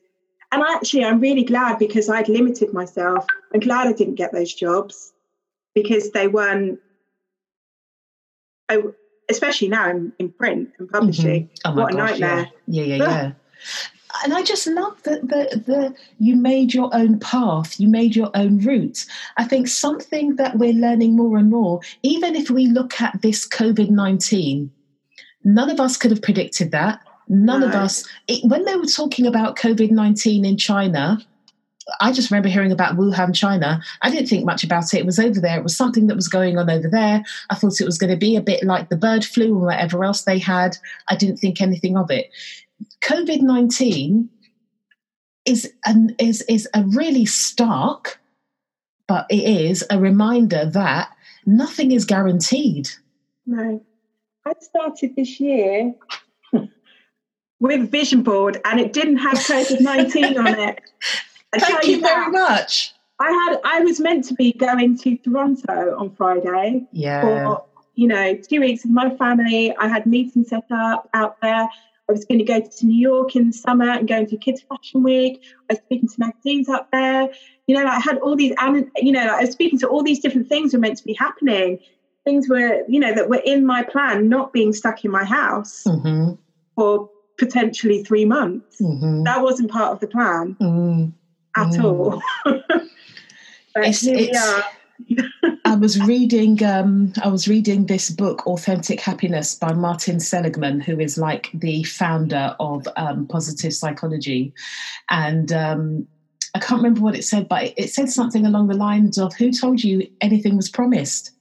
[0.52, 3.26] and actually I'm really glad because I'd limited myself.
[3.54, 5.14] I'm glad I didn't get those jobs
[5.82, 6.80] because they weren't
[8.70, 8.82] I,
[9.30, 11.44] especially now in, in print and publishing.
[11.46, 11.72] Mm-hmm.
[11.72, 12.52] Oh what a gosh, nightmare.
[12.68, 13.06] Yeah, yeah, yeah.
[13.06, 13.32] yeah.
[14.24, 18.32] And I just love that the, the you made your own path, you made your
[18.34, 19.06] own route.
[19.38, 23.48] I think something that we're learning more and more, even if we look at this
[23.48, 24.72] COVID 19,
[25.44, 27.02] none of us could have predicted that.
[27.28, 27.68] None no.
[27.68, 31.20] of us, it, when they were talking about COVID 19 in China,
[32.02, 33.82] I just remember hearing about Wuhan, China.
[34.02, 35.00] I didn't think much about it.
[35.00, 35.58] It was over there.
[35.58, 37.24] It was something that was going on over there.
[37.50, 40.04] I thought it was going to be a bit like the bird flu or whatever
[40.04, 40.78] else they had.
[41.08, 42.30] I didn't think anything of it.
[43.02, 44.30] COVID 19
[45.46, 48.20] is, an, is, is a really stark,
[49.08, 51.10] but it is a reminder that
[51.46, 52.90] nothing is guaranteed.
[53.46, 53.82] No.
[54.46, 55.94] I started this year
[57.60, 60.82] with Vision Board and it didn't have COVID 19 on it.
[61.56, 62.94] Thank you, you very much.
[63.20, 66.86] I had I was meant to be going to Toronto on Friday.
[66.92, 67.22] Yeah.
[67.22, 67.64] For,
[67.96, 69.76] you know, two weeks with my family.
[69.76, 71.68] I had meetings set up out there.
[72.10, 74.62] I was going to go to New York in the summer and going to Kids
[74.62, 75.44] Fashion Week.
[75.70, 77.30] I was speaking to magazines up there.
[77.66, 80.20] You know, I had all these, and you know, I was speaking to all these
[80.20, 81.80] different things were meant to be happening.
[82.24, 85.84] Things were, you know, that were in my plan, not being stuck in my house
[85.86, 86.34] mm-hmm.
[86.76, 88.80] for potentially three months.
[88.80, 89.24] Mm-hmm.
[89.24, 90.56] That wasn't part of the plan.
[90.62, 91.10] Mm-hmm
[91.58, 91.84] at mm.
[91.84, 92.22] all.
[93.76, 94.64] it's, it's,
[95.66, 101.00] I was reading um, I was reading this book, Authentic Happiness by Martin Seligman, who
[101.00, 104.54] is like the founder of um, positive psychology.
[105.10, 106.08] And um,
[106.56, 109.52] I can't remember what it said, but it said something along the lines of who
[109.52, 111.32] told you anything was promised?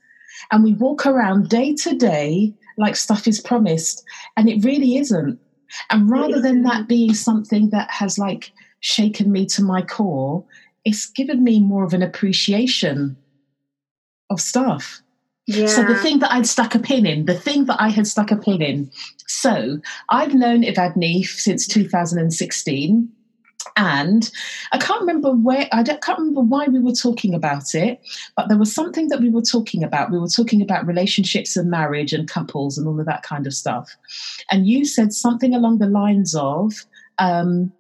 [0.51, 4.05] And we walk around day to day like stuff is promised,
[4.37, 5.39] and it really isn't.
[5.91, 8.53] And rather than that being something that has like
[8.87, 10.45] shaken me to my core,
[10.85, 13.17] it's given me more of an appreciation
[14.31, 15.03] of stuff.
[15.49, 15.67] Yeah.
[15.67, 18.31] So the thing that I'd stuck a pin in, the thing that I had stuck
[18.31, 18.91] a pin in.
[19.27, 23.09] So I've known Evadne since 2016.
[23.77, 24.31] And
[24.73, 28.01] I can't remember where, I can't remember why we were talking about it,
[28.37, 30.13] but there was something that we were talking about.
[30.13, 33.53] We were talking about relationships and marriage and couples and all of that kind of
[33.53, 33.97] stuff.
[34.53, 36.87] And you said something along the lines of,
[37.19, 37.73] um,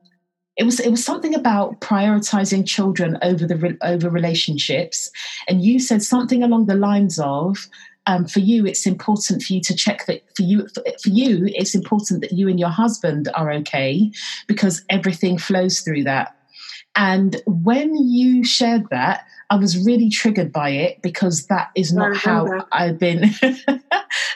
[0.57, 5.11] it was it was something about prioritizing children over the over relationships.
[5.49, 7.69] And you said something along the lines of
[8.07, 11.49] um, for you it's important for you to check that for you for, for you
[11.55, 14.11] it's important that you and your husband are okay
[14.47, 16.37] because everything flows through that.
[16.95, 22.16] And when you shared that I was really triggered by it because that is not
[22.16, 23.21] how I've been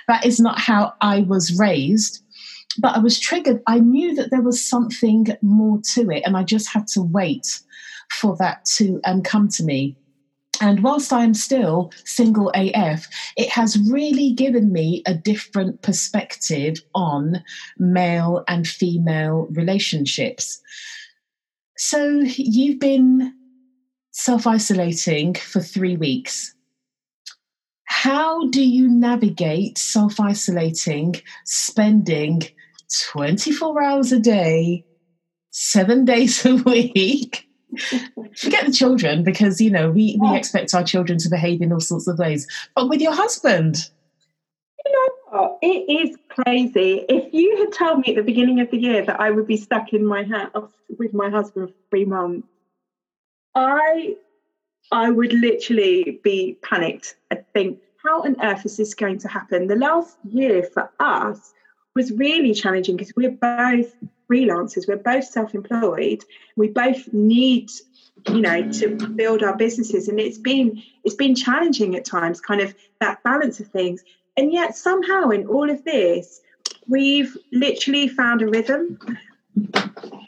[0.09, 2.23] that is not how I was raised
[2.79, 3.63] but I was triggered.
[3.67, 7.61] I knew that there was something more to it, and I just had to wait
[8.11, 9.97] for that to um, come to me.
[10.61, 16.77] And whilst I am still single AF, it has really given me a different perspective
[16.95, 17.43] on
[17.79, 20.61] male and female relationships.
[21.79, 23.33] So you've been
[24.11, 26.55] self isolating for three weeks.
[27.85, 31.15] How do you navigate self isolating,
[31.47, 32.43] spending
[33.13, 34.85] 24 hours a day,
[35.51, 37.47] seven days a week.
[38.37, 41.81] Forget the children because, you know, we, we expect our children to behave in all
[41.81, 42.47] sorts of ways.
[42.75, 43.77] But with your husband,
[44.85, 45.59] you know what?
[45.63, 47.05] It is crazy.
[47.09, 49.57] If you had told me at the beginning of the year that I would be
[49.57, 52.49] stuck in my house with my husband for three months,
[53.55, 54.17] I
[54.93, 57.17] I would literally be panicked.
[57.31, 59.69] I think, how on earth is this going to happen?
[59.69, 61.53] The last year for us
[61.95, 63.95] was really challenging because we're both
[64.31, 66.25] freelancers, we're both self-employed,
[66.57, 67.69] we both need
[68.29, 72.61] you know to build our businesses and it's been it's been challenging at times kind
[72.61, 74.05] of that balance of things
[74.37, 76.41] and yet somehow in all of this,
[76.87, 78.99] we've literally found a rhythm,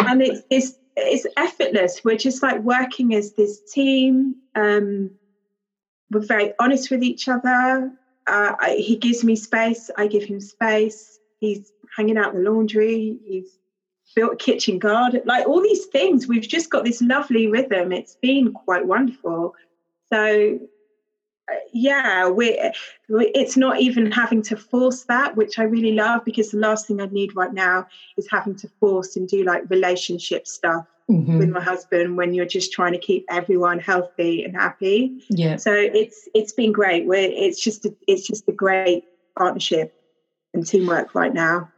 [0.01, 2.03] and it's it's it's effortless.
[2.05, 4.37] We're just like working as this team.
[4.55, 5.13] Um,
[6.11, 7.91] we're very honest with each other.
[8.27, 9.91] Uh, I, he gives me space.
[9.97, 11.19] I give him space.
[11.43, 13.19] He's hanging out the laundry.
[13.27, 13.59] He's
[14.15, 15.23] built a kitchen garden.
[15.25, 17.91] Like all these things, we've just got this lovely rhythm.
[17.93, 19.55] It's been quite wonderful.
[20.09, 20.61] So
[21.73, 22.57] yeah we
[23.09, 27.01] it's not even having to force that which i really love because the last thing
[27.01, 31.39] i need right now is having to force and do like relationship stuff mm-hmm.
[31.39, 35.73] with my husband when you're just trying to keep everyone healthy and happy yeah so
[35.73, 39.05] it's it's been great we're it's just a, it's just a great
[39.37, 39.95] partnership
[40.55, 41.71] and teamwork right now.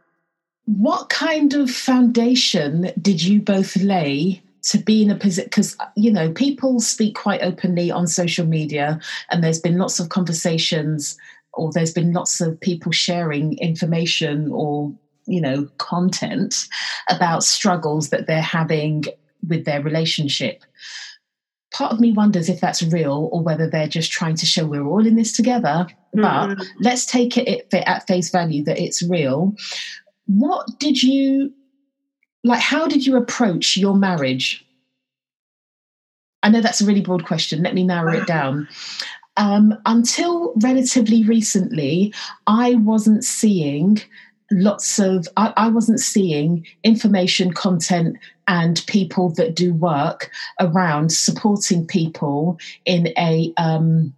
[0.65, 6.11] What kind of foundation did you both lay to be in a position because you
[6.11, 11.17] know people speak quite openly on social media and there's been lots of conversations
[11.53, 14.91] or there's been lots of people sharing information or
[15.27, 16.67] you know content
[17.09, 19.03] about struggles that they're having
[19.47, 20.63] with their relationship
[21.75, 24.87] part of me wonders if that's real or whether they're just trying to show we're
[24.87, 25.85] all in this together
[26.15, 26.21] mm-hmm.
[26.21, 29.53] but let's take it at face value that it's real.
[30.25, 31.53] What did you
[32.45, 34.65] like how did you approach your marriage?
[36.43, 37.61] I know that's a really broad question.
[37.61, 38.67] Let me narrow it down.
[39.37, 42.13] Um, until relatively recently
[42.47, 44.01] i wasn't seeing
[44.49, 50.29] lots of I, I, wasn't seeing information content and people that do work
[50.59, 54.13] around supporting people in a um,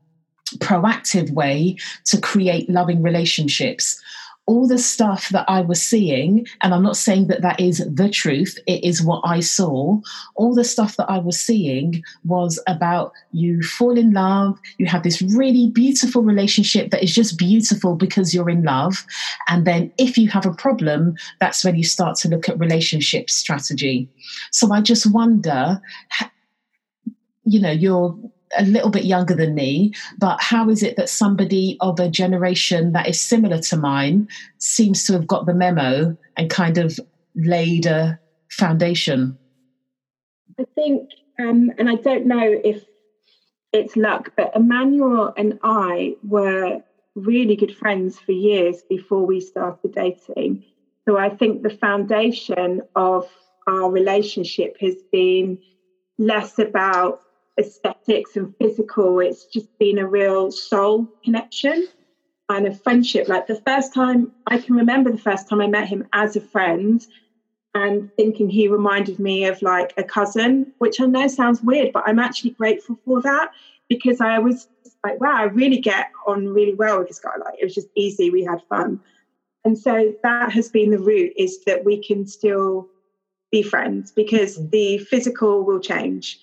[0.58, 4.02] proactive way to create loving relationships
[4.48, 8.10] all the stuff that I was seeing, and I'm not saying that that is the
[8.10, 10.00] truth, it is what I saw.
[10.36, 15.04] All the stuff that I was seeing was about you fall in love, you have
[15.04, 19.06] this really beautiful relationship that is just beautiful because you're in love.
[19.50, 23.30] And then if you have a problem, that's when you start to look at relationship
[23.30, 24.10] strategy.
[24.52, 25.82] So I just wonder,
[27.44, 28.18] you know, you're
[28.58, 32.94] a little bit younger than me, but how is it that somebody of a generation
[32.94, 37.00] that is similar to mine seems to have got the memo and kind of
[37.36, 39.38] laid a foundation?
[40.60, 42.84] I think, um, and I don't know if
[43.74, 46.82] it's luck, but Emmanuel and I were
[47.16, 50.64] really good friends for years before we started dating.
[51.06, 53.28] So I think the foundation of
[53.68, 55.58] our relationship has been
[56.18, 57.22] less about
[57.60, 59.20] aesthetics and physical.
[59.20, 61.88] It's just been a real soul connection
[62.50, 63.28] and a friendship.
[63.28, 66.42] Like the first time I can remember the first time I met him as a
[66.42, 67.06] friend
[67.74, 72.04] and thinking he reminded me of like a cousin, which I know sounds weird, but
[72.08, 73.52] I'm actually grateful for that
[73.90, 74.68] because I was
[75.04, 77.32] like, wow, I really get on really well with this guy.
[77.44, 79.00] Like it was just easy, we had fun.
[79.64, 82.88] And so that has been the root is that we can still
[83.52, 84.72] be friends because mm.
[84.72, 86.40] the physical will change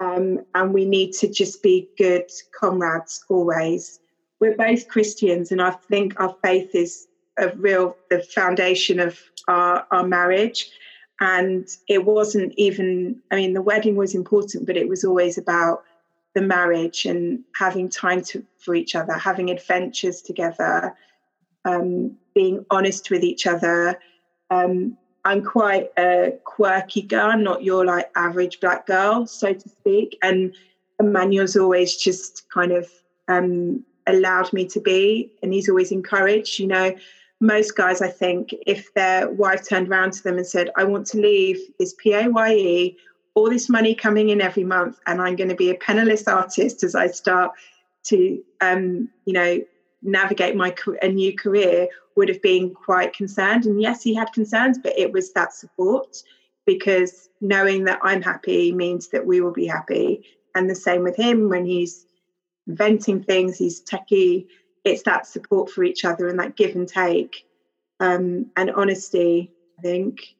[0.00, 4.00] um, and we need to just be good comrades always.
[4.40, 9.86] We're both Christians, and I think our faith is a real the foundation of our,
[9.90, 10.70] our marriage.
[11.20, 15.82] And it wasn't even, I mean, the wedding was important, but it was always about
[16.34, 20.94] the marriage and having time to, for each other, having adventures together,
[21.64, 23.98] um, being honest with each other,
[24.50, 29.68] um, I'm quite a quirky girl, I'm not your like average black girl, so to
[29.68, 30.16] speak.
[30.22, 30.54] And
[31.00, 32.88] Emmanuel's always just kind of
[33.26, 36.60] um, allowed me to be, and he's always encouraged.
[36.60, 36.94] You know,
[37.40, 41.08] most guys, I think, if their wife turned around to them and said, I want
[41.08, 42.96] to leave this PAYE,
[43.34, 46.84] all this money coming in every month, and I'm going to be a penniless artist
[46.84, 47.50] as I start
[48.04, 49.60] to, um, you know,
[50.02, 53.66] navigate my a new career would have been quite concerned.
[53.66, 56.16] And yes, he had concerns, but it was that support
[56.64, 60.24] because knowing that I'm happy means that we will be happy.
[60.54, 62.06] And the same with him when he's
[62.66, 64.46] venting things, he's techie.
[64.84, 67.46] It's that support for each other and that give and take
[68.00, 70.34] um, and honesty, I think.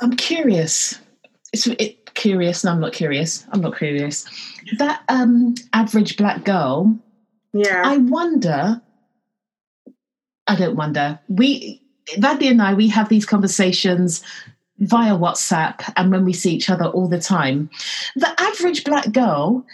[0.00, 0.98] I'm curious.
[1.52, 3.46] It's it, curious, and I'm not curious.
[3.52, 4.26] I'm not curious.
[4.78, 6.96] That um, average black girl.
[7.52, 7.82] Yeah.
[7.84, 8.80] I wonder
[10.46, 11.18] I don't wonder.
[11.28, 11.80] We,
[12.16, 14.22] Vaddy and I, we have these conversations
[14.78, 17.70] via WhatsApp and when we see each other all the time.
[18.16, 19.64] The average black girl,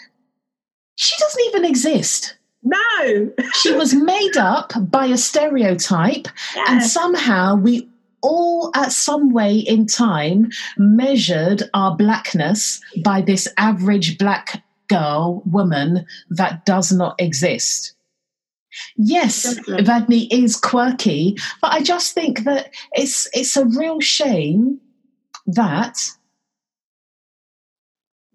[0.96, 2.36] she doesn't even exist.
[2.62, 3.32] No.
[3.54, 6.68] she was made up by a stereotype, yes.
[6.68, 7.88] and somehow we
[8.28, 16.04] all at some way in time measured our blackness by this average black girl woman
[16.30, 17.94] that does not exist
[18.96, 19.84] Yes, Definitely.
[19.84, 24.78] Vadney is quirky, but I just think that it's it's a real shame
[25.46, 25.98] that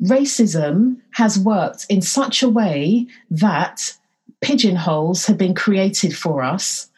[0.02, 3.96] racism has worked in such a way that
[4.42, 6.90] pigeonholes have been created for us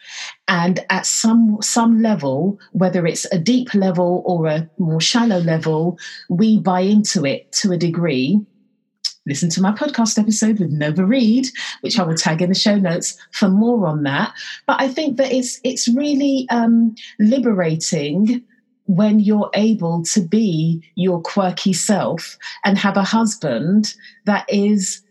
[0.47, 5.97] and at some some level whether it's a deep level or a more shallow level
[6.29, 8.39] we buy into it to a degree
[9.25, 11.47] listen to my podcast episode with Nova Reid,
[11.81, 14.33] which I will tag in the show notes for more on that.
[14.67, 18.43] But I think that it's it's really um, liberating
[18.85, 23.95] when you're able to be your quirky self and have a husband
[24.25, 25.01] that is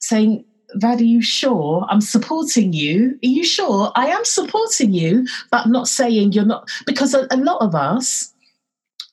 [0.00, 0.44] saying,
[0.74, 1.86] Vad, are you sure?
[1.88, 3.18] I'm supporting you.
[3.22, 3.92] Are you sure?
[3.94, 6.68] I am supporting you, but not saying you're not.
[6.86, 8.32] Because a, a lot of us,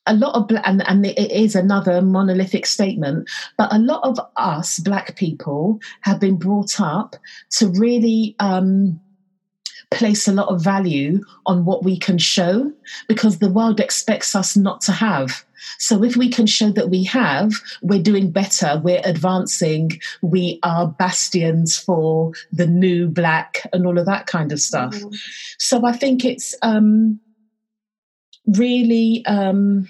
[0.06, 4.80] a lot of and, and it is another monolithic statement but a lot of us
[4.80, 7.16] black people have been brought up
[7.49, 8.99] to really um,
[9.91, 12.72] place a lot of value on what we can show
[13.08, 15.45] because the world expects us not to have
[15.80, 17.51] so if we can show that we have
[17.82, 19.91] we're doing better we're advancing
[20.22, 25.16] we are bastions for the new black and all of that kind of stuff mm-hmm.
[25.57, 27.20] so i think it's um
[28.47, 29.88] really um,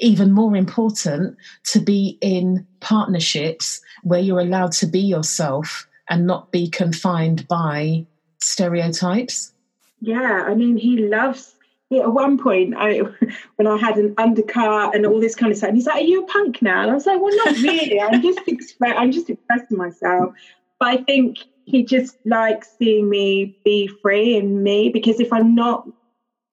[0.00, 6.50] even more important to be in partnerships where you're allowed to be yourself and not
[6.50, 8.06] be confined by
[8.40, 9.52] stereotypes.
[10.00, 11.54] Yeah, I mean, he loves.
[11.90, 12.98] At one point, I
[13.56, 16.06] when I had an undercut and all this kind of stuff, and he's like, "Are
[16.06, 18.00] you a punk now?" And I was like, "Well, not really.
[18.00, 18.40] I'm just.
[18.82, 20.34] I'm just expressing myself."
[20.78, 25.54] But I think he just likes seeing me be free and me because if I'm
[25.54, 25.86] not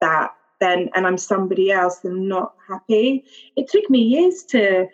[0.02, 3.24] that, then and I'm somebody else and not happy.
[3.56, 4.88] It took me years to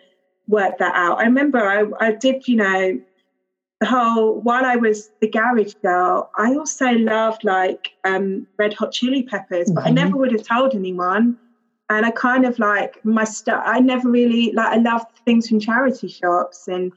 [0.48, 1.18] work that out.
[1.18, 3.00] I remember I, I did, you know,
[3.82, 8.92] the whole while I was the garage girl, I also loved like um, red hot
[8.92, 9.88] chili peppers, but mm-hmm.
[9.88, 11.36] I never would have told anyone.
[11.90, 13.60] And I kind of like my stuff.
[13.66, 14.68] I never really like.
[14.68, 16.92] I loved things from charity shops and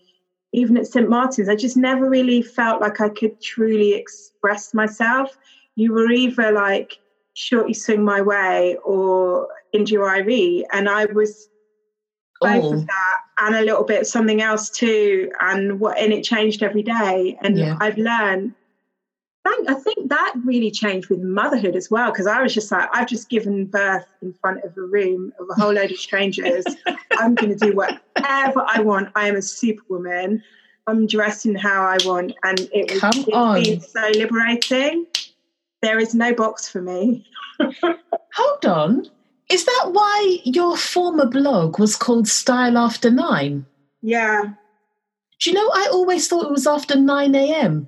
[0.54, 1.50] even at St Martin's.
[1.50, 5.36] I just never really felt like I could truly express myself.
[5.76, 7.00] You were either like
[7.34, 10.68] Shorty Swing My Way or India.Arie.
[10.72, 11.50] And I was
[12.42, 12.74] both oh.
[12.74, 15.32] of that and a little bit something else too.
[15.42, 17.38] And what and it changed every day.
[17.42, 17.78] And yeah.
[17.80, 18.54] I've learned
[19.68, 23.08] I think that really changed with motherhood as well because I was just like, I've
[23.08, 26.66] just given birth in front of a room of a whole load of strangers.
[27.20, 29.10] I'm going to do whatever I want.
[29.16, 30.44] I am a superwoman.
[30.88, 33.82] I'm dressing how I want, and it was Come on.
[33.82, 35.08] so liberating.
[35.82, 37.26] There is no box for me.
[37.60, 39.08] Hold on.
[39.50, 43.66] Is that why your former blog was called Style After Nine?
[44.02, 44.54] Yeah.
[45.39, 47.88] Do you know, I always thought it was after 9 a.m.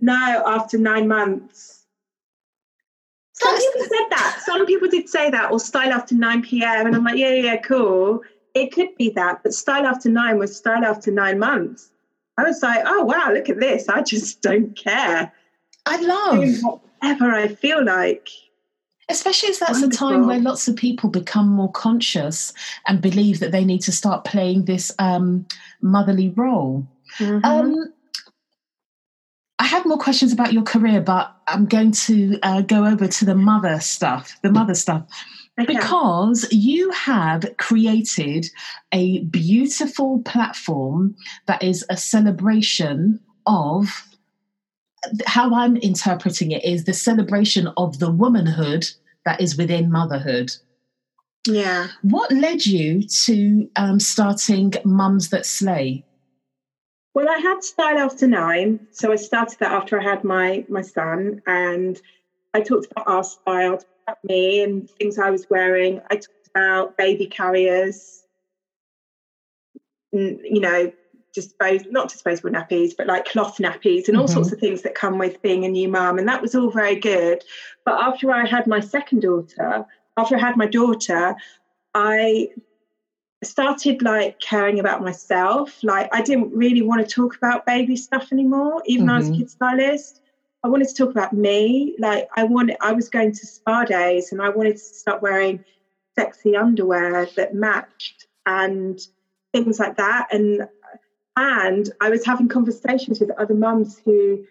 [0.00, 1.84] No, after nine months.
[3.32, 3.66] Some That's...
[3.66, 4.42] people said that.
[4.44, 6.86] Some people did say that, or style after 9 p.m.
[6.86, 8.22] And I'm like, yeah, yeah, cool.
[8.54, 9.42] It could be that.
[9.42, 11.90] But style after nine was style after nine months.
[12.36, 13.88] I was like, oh, wow, look at this.
[13.88, 15.32] I just don't care.
[15.86, 18.28] I love whatever I feel like.
[19.10, 20.08] Especially as that's Wonderful.
[20.08, 22.52] a time where lots of people become more conscious
[22.86, 25.46] and believe that they need to start playing this um,
[25.80, 26.86] motherly role.
[27.18, 27.44] Mm-hmm.
[27.44, 27.92] Um,
[29.58, 33.24] I have more questions about your career, but I'm going to uh, go over to
[33.24, 35.06] the mother stuff, the mother stuff.
[35.58, 35.74] Okay.
[35.74, 38.46] Because you have created
[38.92, 43.88] a beautiful platform that is a celebration of
[45.26, 48.86] how I'm interpreting it is the celebration of the womanhood
[49.24, 50.52] that is within motherhood.
[51.46, 51.88] Yeah.
[52.02, 56.04] What led you to um, starting Mums That Slay?
[57.14, 58.86] Well, I had Style After Nine.
[58.90, 61.42] So I started that after I had my, my son.
[61.46, 62.00] And
[62.54, 66.00] I talked about our style, about me and things I was wearing.
[66.10, 68.24] I talked about baby carriers,
[70.12, 70.92] you know,
[71.34, 74.34] dispose not disposable nappies, but like cloth nappies and all mm-hmm.
[74.34, 76.18] sorts of things that come with being a new mum.
[76.18, 77.42] And that was all very good.
[77.84, 79.84] But after I had my second daughter,
[80.16, 81.34] after I had my daughter,
[81.94, 82.48] I
[83.42, 85.82] started like caring about myself.
[85.82, 89.08] Like I didn't really want to talk about baby stuff anymore, even mm-hmm.
[89.08, 89.40] though I was a mm-hmm.
[89.40, 90.22] kid stylist.
[90.64, 91.94] I wanted to talk about me.
[91.98, 95.64] Like I wanted I was going to spa days and I wanted to start wearing
[96.18, 98.98] sexy underwear that matched and
[99.52, 100.28] things like that.
[100.32, 100.68] And
[101.38, 104.44] and I was having conversations with other mums who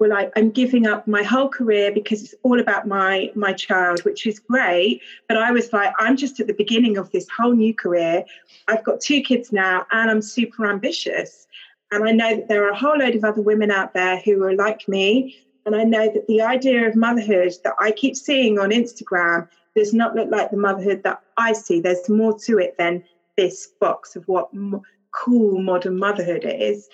[0.00, 4.00] were like, I'm giving up my whole career because it's all about my my child,
[4.04, 5.00] which is great.
[5.28, 8.24] But I was like, I'm just at the beginning of this whole new career.
[8.66, 11.46] I've got two kids now and I'm super ambitious.
[11.92, 14.42] And I know that there are a whole load of other women out there who
[14.42, 18.58] are like me And I know that the idea of motherhood that I keep seeing
[18.58, 21.80] on Instagram does not look like the motherhood that I see.
[21.80, 23.04] There's more to it than
[23.36, 24.52] this box of what
[25.12, 26.88] cool modern motherhood is.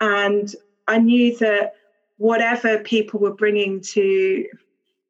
[0.00, 0.52] And
[0.88, 1.74] I knew that
[2.18, 4.46] whatever people were bringing to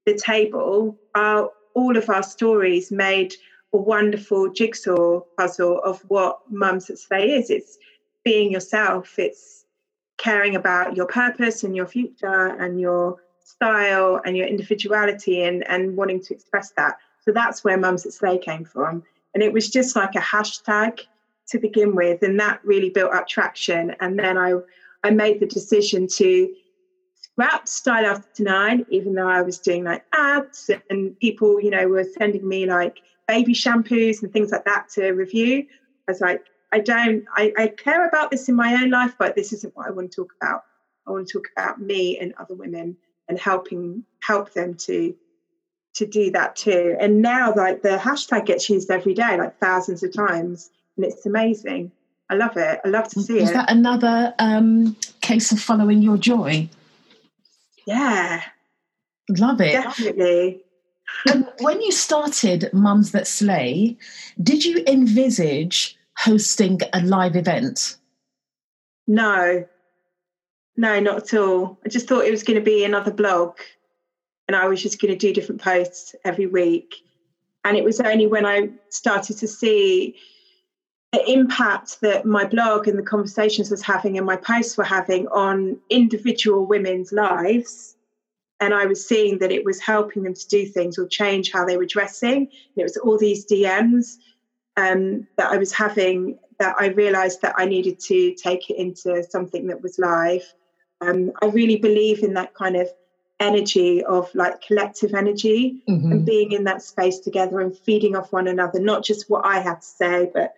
[0.06, 1.44] the table, uh,
[1.74, 3.34] all of our stories made
[3.72, 7.50] a wonderful jigsaw puzzle of what Mums That Slay is.
[7.50, 7.78] It's
[8.24, 9.64] being yourself, it's
[10.18, 15.96] caring about your purpose and your future and your style and your individuality and, and
[15.96, 16.96] wanting to express that.
[17.24, 19.02] So that's where Mums That Slay came from.
[19.34, 21.00] And it was just like a hashtag
[21.52, 22.22] to begin with.
[22.22, 23.94] And that really built up traction.
[24.00, 24.54] And then I,
[25.04, 26.52] I made the decision to
[27.14, 31.86] scrap Style After Nine, even though I was doing like ads and people, you know,
[31.88, 35.66] were sending me like baby shampoos and things like that to review.
[36.08, 39.36] I was like, I don't, I, I care about this in my own life, but
[39.36, 40.64] this isn't what I want to talk about.
[41.06, 42.96] I want to talk about me and other women
[43.28, 45.14] and helping help them to
[45.94, 46.96] to do that too.
[46.98, 51.26] And now like the hashtag gets used every day, like thousands of times, and it's
[51.26, 51.90] amazing.
[52.30, 52.80] I love it.
[52.84, 53.54] I love to see Is it.
[53.54, 56.68] that another um, case of following your joy?
[57.86, 58.42] yeah,
[59.28, 59.72] Love it.
[59.72, 60.60] definitely.
[61.30, 63.96] and when you started Mums That Slay,
[64.42, 67.96] did you envisage hosting a live event?
[69.06, 69.64] No,
[70.76, 71.78] no, not at all.
[71.84, 73.58] I just thought it was going to be another blog
[74.48, 76.94] and I was just going to do different posts every week.
[77.64, 80.16] And it was only when I started to see
[81.12, 85.28] the impact that my blog and the conversations was having and my posts were having
[85.28, 87.96] on individual women's lives.
[88.60, 91.66] And I was seeing that it was helping them to do things or change how
[91.66, 92.36] they were dressing.
[92.36, 94.16] And it was all these DMs
[94.76, 99.22] um, that I was having that I realized that I needed to take it into
[99.28, 100.44] something that was live.
[101.00, 102.88] Um, I really believe in that kind of
[103.40, 106.12] energy of like collective energy Mhm.
[106.12, 109.58] and being in that space together and feeding off one another, not just what I
[109.58, 110.52] had to say, but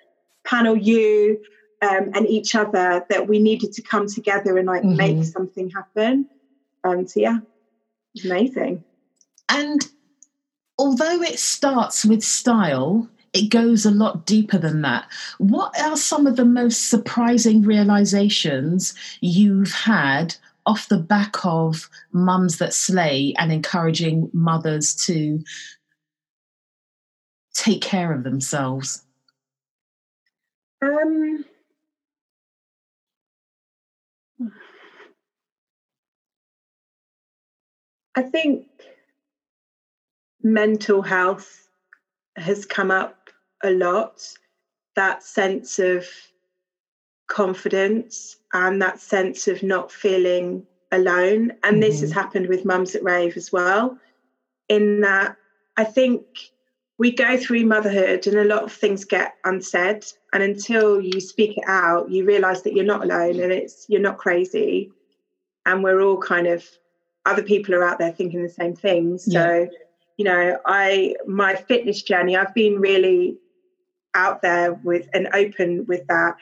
[0.45, 1.41] panel you
[1.83, 4.97] um, and each other that we needed to come together and like Mhm.
[4.97, 6.29] make something happen.
[6.83, 7.39] Um, so yeah,
[8.15, 8.85] it's amazing.
[9.49, 9.87] And
[10.79, 15.07] although it starts with style, it goes a lot deeper than that.
[15.39, 20.37] What are some of the most surprising realizations you've had
[20.67, 25.43] off the back of Mums That Slay and encouraging mothers to
[27.55, 29.03] take care of themselves?
[30.85, 31.45] Um,
[38.15, 38.67] I think
[40.43, 41.69] mental health
[42.37, 43.31] has come up
[43.63, 44.21] a lot.
[44.95, 46.07] That sense of
[47.29, 51.53] confidence and that sense of not feeling alone.
[51.63, 53.99] And this has happened with Mums That Rave as well,
[54.69, 55.37] in that
[55.77, 56.25] I think
[56.99, 60.05] we go through motherhood and a lot of things get unsaid.
[60.33, 64.01] And until you speak it out, you realize that you're not alone and it's you're
[64.01, 64.93] not crazy.
[65.67, 66.65] And we're all kind of
[67.27, 69.31] other people are out there thinking the same things.
[69.33, 69.69] So,
[70.19, 73.39] you know, I my fitness journey, I've been really
[74.15, 76.37] out there with and open with that.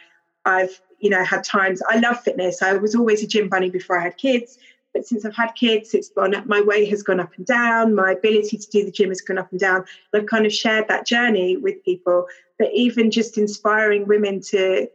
[0.45, 2.61] I've, you know, had times I love fitness.
[2.61, 4.59] I was always a gym bunny before I had kids.
[4.95, 7.95] But since I've had kids, it's gone up, my weight has gone up and down,
[7.95, 9.85] my ability to do the gym has gone up and down.
[10.13, 12.27] And I've kind of shared that journey with people.
[12.59, 14.89] But even just inspiring women to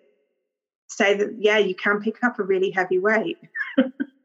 [0.88, 3.38] say that, yeah, you can pick up a really heavy weight.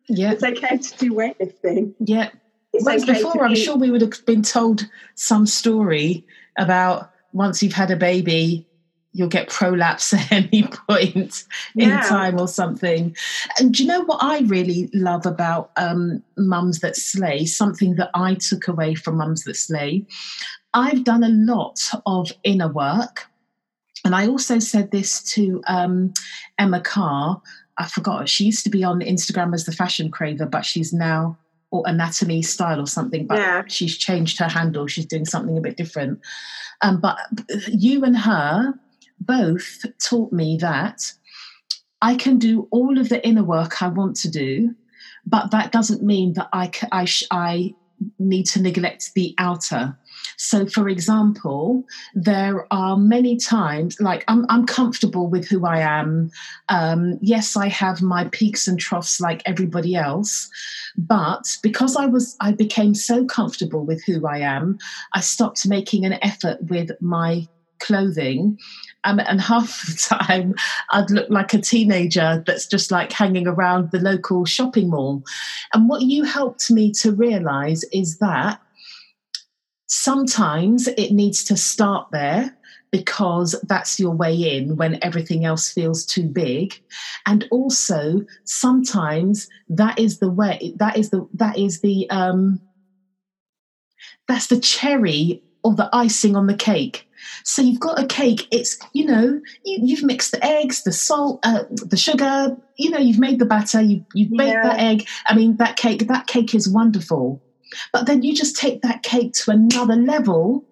[0.09, 0.33] Yeah.
[0.33, 1.95] It's okay to do weightlifting.
[2.01, 2.31] Yeah.
[2.73, 6.27] It's Whereas okay before, I'm sure we would have been told some story
[6.59, 8.67] about once you've had a baby,
[9.13, 11.45] you'll get prolapse at any point
[11.77, 13.15] in time or something.
[13.59, 17.45] And do you know what I really love about um, Mums That Slay?
[17.45, 20.07] Something that I took away from Mums That Slay.
[20.75, 23.27] I've done a lot of inner work.
[24.05, 26.13] And I also said this to um,
[26.59, 27.41] Emma Carr.
[27.79, 28.29] I forgot.
[28.29, 31.39] She used to be on Instagram as the fashion craver, but she's now
[31.71, 33.27] or anatomy style or something.
[33.27, 33.63] But Yeah.
[33.67, 34.87] she's changed her handle.
[34.87, 36.21] She's doing something a bit different.
[36.83, 37.19] Um, but
[37.69, 38.75] you and her
[39.27, 41.13] both taught me that
[42.01, 44.75] I can do all of the inner work I want to do,
[45.25, 47.75] but that doesn't mean that I I, I
[48.19, 49.97] need to neglect the outer.
[50.37, 56.31] So, for example, there are many times like I'm, I'm comfortable with who I am.
[56.69, 60.49] Um, yes, I have my peaks and troughs like everybody else,
[60.97, 64.79] but because I was, I became so comfortable with who I am,
[65.15, 67.47] I stopped making an effort with my
[67.81, 68.59] clothing.
[69.05, 70.55] Um, and half the time
[70.91, 75.23] I'd look like a teenager that's just like hanging around the local shopping mall.
[75.75, 78.61] And what you helped me to realize is that
[79.89, 82.57] sometimes it needs to start there
[82.93, 86.79] because that's your way in when everything else feels too big
[87.27, 92.61] and also sometimes that is the way that is the that is the um
[94.29, 97.07] that's the cherry or the icing on the cake
[97.45, 101.41] so you've got a cake it's you know you, have mixed the eggs the salt
[101.45, 104.63] uh, the sugar you know you've made the batter you, you've baked yeah.
[104.63, 107.43] that egg i mean that cake that cake is wonderful
[107.93, 110.65] but then you just take that cake to another level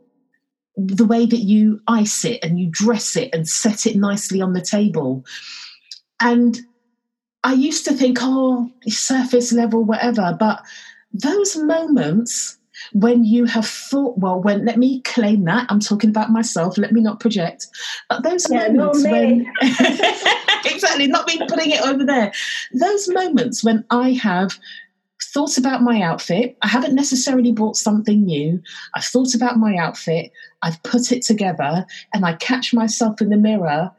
[0.86, 4.52] the way that you ice it and you dress it and set it nicely on
[4.52, 5.24] the table.
[6.20, 6.58] And
[7.44, 10.36] I used to think, oh, surface level, whatever.
[10.38, 10.62] But
[11.12, 12.56] those moments
[12.92, 16.92] when you have thought, well, when let me claim that I'm talking about myself, let
[16.92, 17.66] me not project.
[18.08, 19.52] But those yeah, moments when
[20.64, 22.32] exactly, not me putting it over there.
[22.72, 24.58] Those moments when I have
[25.22, 26.56] thought about my outfit.
[26.62, 28.60] I haven't necessarily bought something new.
[28.94, 30.32] I've thought about my outfit.
[30.62, 33.92] I've put it together and I catch myself in the mirror.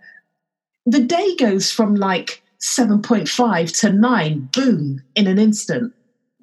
[0.86, 5.94] The day goes from like 7.5 to 9, boom, in an instant.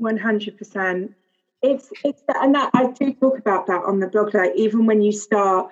[0.01, 1.14] 100%.
[1.62, 5.02] It's, it's, and that I do talk about that on the blog, like even when
[5.02, 5.70] you start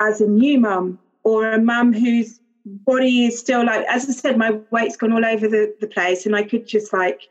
[0.00, 4.36] as a new mum or a mum whose body is still like, as I said,
[4.36, 7.28] my weight's gone all over the, the place and I could just like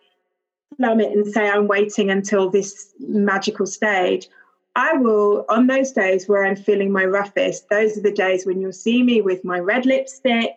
[0.77, 4.27] plummet and say I'm waiting until this magical stage.
[4.75, 8.61] I will, on those days where I'm feeling my roughest, those are the days when
[8.61, 10.55] you'll see me with my red lipstick,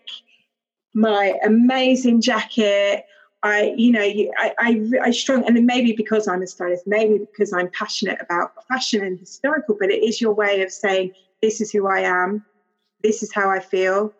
[0.95, 3.07] my amazing jacket.
[3.45, 7.53] I, you know, I, I, I strong, and maybe because I'm a stylist, maybe because
[7.53, 11.70] I'm passionate about fashion and historical, but it is your way of saying, this is
[11.70, 12.45] who I am,
[13.03, 14.12] this is how I feel.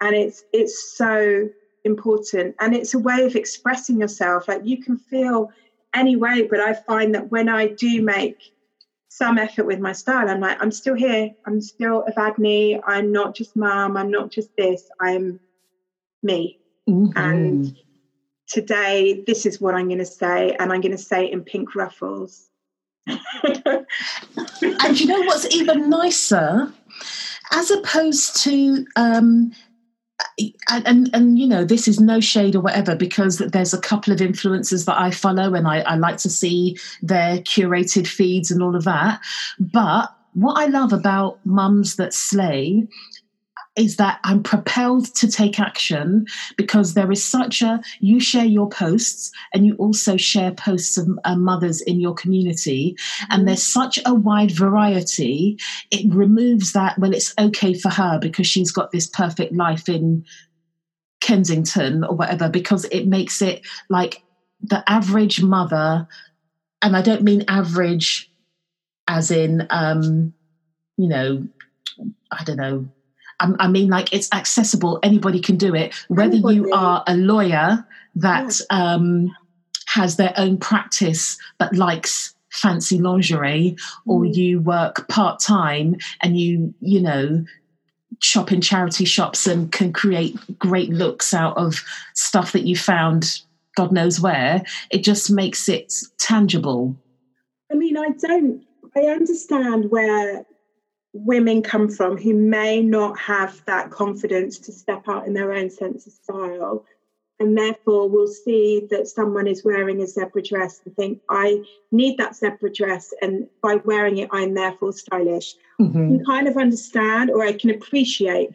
[0.00, 1.48] And it's, it's so
[1.84, 2.56] important.
[2.58, 4.48] And it's a way of expressing yourself.
[4.48, 5.52] Like you can feel
[5.94, 8.52] any way but i find that when i do make
[9.08, 11.30] some effort with my style i'm like i'm still here.
[11.46, 13.96] I'm still evadne i'm not just mom.
[13.96, 14.88] I'm not just this.
[15.00, 15.38] I'm
[16.22, 16.58] me.
[16.88, 17.16] Mm-hmm.
[17.16, 17.76] and
[18.52, 21.42] today this is what i'm going to say and i'm going to say it in
[21.42, 22.48] pink ruffles
[23.06, 26.72] and you know what's even nicer
[27.52, 29.52] as opposed to um,
[30.68, 34.12] and, and, and you know this is no shade or whatever because there's a couple
[34.12, 38.62] of influencers that I follow and I, I like to see their curated feeds and
[38.62, 39.20] all of that.
[39.58, 42.86] But what I love about mums that slay
[43.76, 48.68] is that I'm propelled to take action because there is such a you share your
[48.68, 52.96] posts and you also share posts of uh, mothers in your community
[53.30, 53.46] and mm-hmm.
[53.46, 55.58] there's such a wide variety
[55.90, 60.24] it removes that well it's okay for her because she's got this perfect life in
[61.20, 64.22] Kensington or whatever because it makes it like
[64.60, 66.06] the average mother
[66.82, 68.30] and I don't mean average
[69.08, 70.34] as in um
[70.98, 71.46] you know
[72.30, 72.88] I don't know
[73.40, 74.98] I, mean, like it's accessible.
[75.02, 75.94] Anybody can do it.
[76.08, 76.56] Whether Anybody.
[76.56, 78.94] you are a lawyer that yeah.
[78.94, 79.34] um,
[79.86, 83.76] has their own practice but likes fancy lingerie,
[84.06, 84.34] or mm.
[84.34, 87.44] you work part time and you, you know,
[88.20, 91.82] shop in charity shops and can create great looks out of
[92.14, 93.40] stuff that you found
[93.76, 94.62] God knows where.
[94.90, 96.96] It just makes it tangible.
[97.70, 98.64] I mean, I don't.
[98.94, 100.44] I understand where
[101.12, 105.70] women come from who may not have that confidence to step out in their own
[105.70, 106.84] sense of style.
[107.38, 111.60] And therefore will see that someone is wearing a zebra dress and think i
[111.90, 115.56] need that zebra dress and by wearing it i'm therefore stylish.
[115.80, 115.98] Mm-hmm.
[115.98, 118.50] i can kind of understand or i can appreciate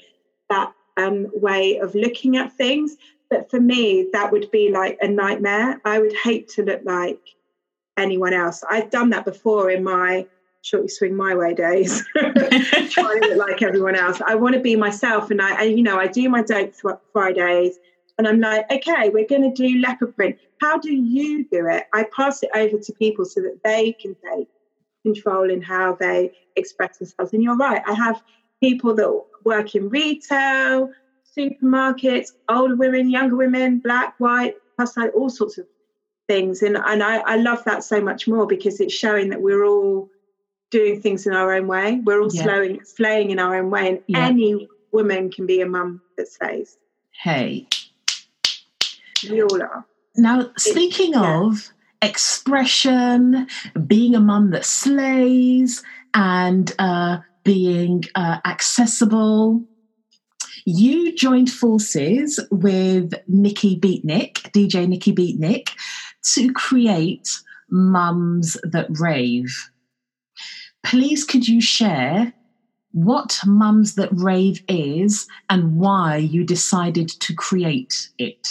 [0.49, 2.95] that um, way of looking at things.
[3.29, 5.81] But for me that would be like a nightmare.
[5.85, 7.19] I would hate to look like
[7.97, 8.63] anyone else.
[8.69, 10.27] I've done that before in my
[10.67, 14.21] Shorty Swing My Way days, trying to look like everyone else.
[14.25, 16.73] I want to be myself, and I, you know, I do my dope
[17.13, 17.77] Fridays,
[18.17, 20.37] and I'm like, okay, we're going to do leopard print.
[20.59, 21.85] How do you do it?
[21.93, 24.49] I pass it over to people so that they can take
[25.03, 27.31] control in how they express themselves.
[27.33, 28.21] And you're right, I have
[28.61, 30.91] people that work in retail,
[31.37, 35.65] supermarkets, older women, younger women, black, white, plus like all sorts of
[36.27, 36.61] things.
[36.61, 40.09] And and I, I love that so much more because it's showing that we're all
[40.69, 42.01] doing things in our own way.
[42.03, 42.43] We're all yeah.
[42.43, 44.27] slowing, slaying in our own way, and yeah.
[44.27, 46.77] any woman can be a mum that slays.
[47.23, 47.67] Hey,
[49.29, 49.85] we all are.
[50.15, 51.69] Now, speaking it, of
[52.01, 53.47] expression,
[53.85, 59.63] being a mum that slays, and uh, being uh, accessible.
[60.65, 65.69] You joined forces with Nikki Beatnik, DJ Nikki Beatnik,
[66.33, 67.29] to create
[67.69, 69.69] Mums That Rave.
[70.83, 72.33] Please, could you share
[72.91, 78.47] what Mums That Rave is and why you decided to create it?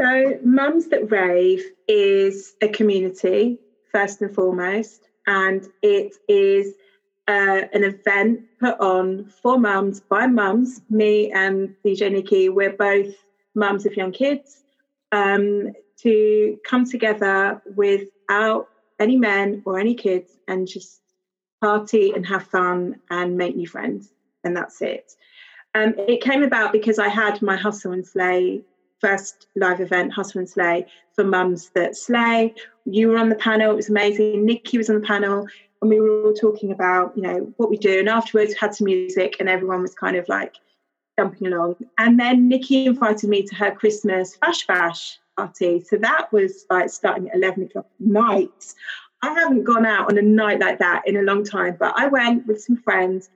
[0.00, 3.58] So, Mums That Rave is a community,
[3.90, 6.74] first and foremost, and it is
[7.28, 10.80] uh, an event put on for mums by mums.
[10.90, 13.14] Me and DJ Nikki, we're both
[13.54, 14.62] mums of young kids,
[15.12, 18.68] um, to come together without
[18.98, 21.00] any men or any kids and just
[21.60, 24.12] party and have fun and make new friends.
[24.44, 25.12] And that's it.
[25.74, 28.62] Um, it came about because I had my Hustle and Slay
[29.02, 32.54] first live event, Hustle and Slay, for mums that slay.
[32.84, 34.46] You were on the panel, it was amazing.
[34.46, 35.46] Nikki was on the panel,
[35.80, 37.98] and we were all talking about, you know, what we do.
[37.98, 40.54] And afterwards, we had some music, and everyone was kind of like
[41.18, 41.76] jumping along.
[41.98, 45.80] And then Nikki invited me to her Christmas Fash Bash party.
[45.80, 48.74] So that was like starting at 11 o'clock at night.
[49.22, 52.08] I haven't gone out on a night like that in a long time, but I
[52.08, 53.30] went with some friends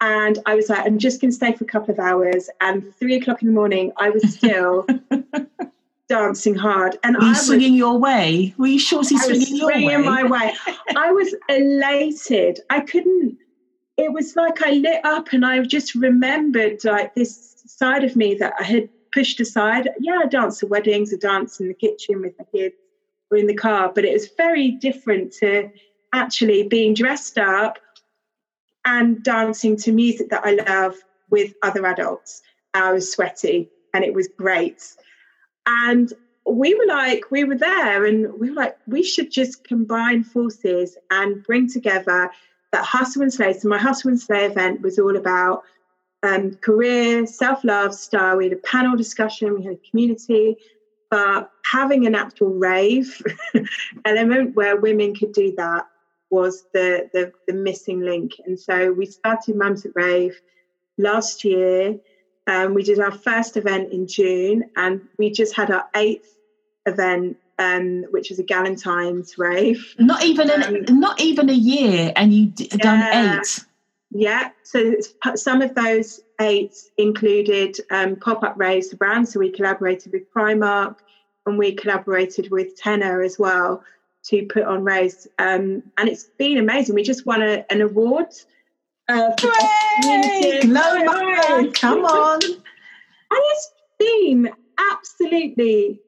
[0.00, 2.48] and I was like, I'm just going to stay for a couple of hours.
[2.60, 4.86] And three o'clock in the morning, I was still
[6.08, 6.98] dancing hard.
[7.04, 8.54] And Were you I swinging was, your way?
[8.56, 9.96] Were you shorty I was swinging your swinging way?
[10.02, 10.54] my way.
[10.96, 12.60] I was elated.
[12.70, 13.38] I couldn't.
[13.96, 18.34] It was like I lit up, and I just remembered like this side of me
[18.36, 19.88] that I had pushed aside.
[19.98, 22.74] Yeah, I danced at weddings, I danced in the kitchen with my kids
[23.30, 25.70] or in the car, but it was very different to
[26.12, 27.78] actually being dressed up
[28.84, 30.96] and dancing to music that I love
[31.30, 32.42] with other adults.
[32.74, 34.82] I was sweaty and it was great.
[35.66, 36.12] And
[36.46, 40.96] we were like, we were there and we were like, we should just combine forces
[41.10, 42.30] and bring together
[42.72, 43.52] that hustle and slay.
[43.52, 45.62] So my hustle and slay event was all about
[46.22, 48.36] um, career, self-love, style.
[48.36, 50.56] We had a panel discussion, we had a community,
[51.10, 53.20] but having an actual rave
[54.04, 55.86] element where women could do that
[56.30, 58.32] was the, the, the missing link.
[58.46, 60.40] And so we started Mums That Rave
[60.98, 61.96] last year.
[62.46, 66.36] Um, we did our first event in June, and we just had our eighth
[66.86, 69.94] event, um, which is a Galentine's rave.
[69.98, 73.64] Not even an, Um, not even a year, and you d- done eight.
[74.12, 74.96] Yeah, so
[75.36, 79.32] some of those eight included um, pop-up raves for brands.
[79.32, 80.96] So we collaborated with Primark,
[81.46, 83.84] and we collaborated with Tenor as well
[84.24, 85.28] to put on raves.
[85.38, 86.94] Um, and it's been amazing.
[86.94, 88.26] We just won a, an award.
[89.08, 89.66] Uh, for best
[90.02, 90.60] Hooray!
[90.60, 90.68] community.
[90.68, 92.40] Glow come on.
[92.42, 92.60] And
[93.30, 94.50] it's been
[94.92, 96.00] absolutely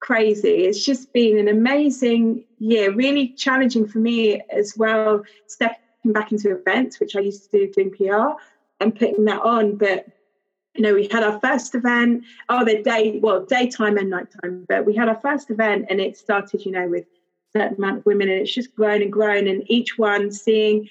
[0.00, 0.64] crazy.
[0.66, 5.78] It's just been an amazing year, really challenging for me as well, stepping
[6.12, 8.40] back into events, which I used to do doing PR
[8.80, 9.76] and putting that on.
[9.76, 10.06] But
[10.74, 14.84] you know, we had our first event, oh, the day, well, daytime and nighttime, but
[14.84, 18.06] we had our first event and it started, you know, with a certain amount of
[18.06, 19.46] women and it's just grown and grown.
[19.46, 20.88] And each one seeing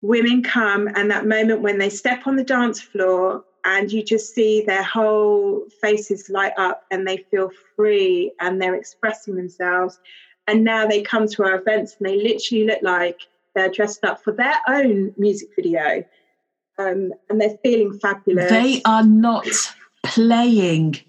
[0.00, 4.34] women come and that moment when they step on the dance floor and you just
[4.34, 9.98] see their whole faces light up and they feel free and they're expressing themselves.
[10.46, 13.20] And now they come to our events and they literally look like
[13.58, 16.04] they're dressed up for their own music video.
[16.78, 18.50] Um, and they're feeling fabulous.
[18.50, 19.48] They are not
[20.04, 21.00] playing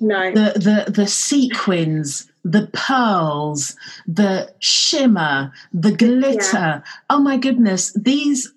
[0.00, 6.82] no, the the the sequins, the pearls, the shimmer, the glitter.
[7.08, 8.52] Oh my goodness, these.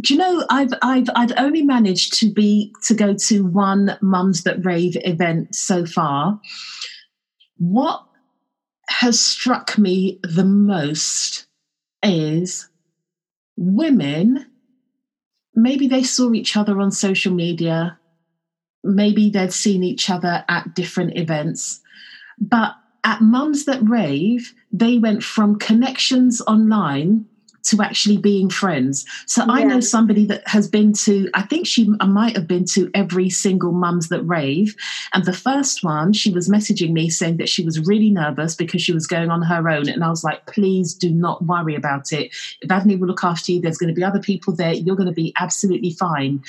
[0.00, 4.44] Do you know I've I've I've only managed to be to go to one Mums
[4.44, 6.40] That Rave event so far.
[7.56, 8.04] What
[8.88, 11.47] has struck me the most
[12.02, 12.66] is
[13.56, 14.44] women
[15.54, 17.96] maybe they saw each other on social media
[18.84, 21.80] maybe they'd seen each other at different events
[22.38, 22.74] but
[23.04, 27.24] at mums that rave they went from connections online
[27.64, 29.04] to actually being friends.
[29.26, 32.64] So i know somebody that has been to i think she uh, might have been
[32.74, 34.74] to every single mums that rave.
[35.12, 38.82] And the first one she was messaging me saying that she was really nervous because
[38.82, 39.88] she was going on her own.
[39.88, 42.34] And i was like please do not worry about it.
[42.64, 44.72] Bethany will look after you there's going to be other people there.
[44.72, 46.42] You're going to be absolutely fine.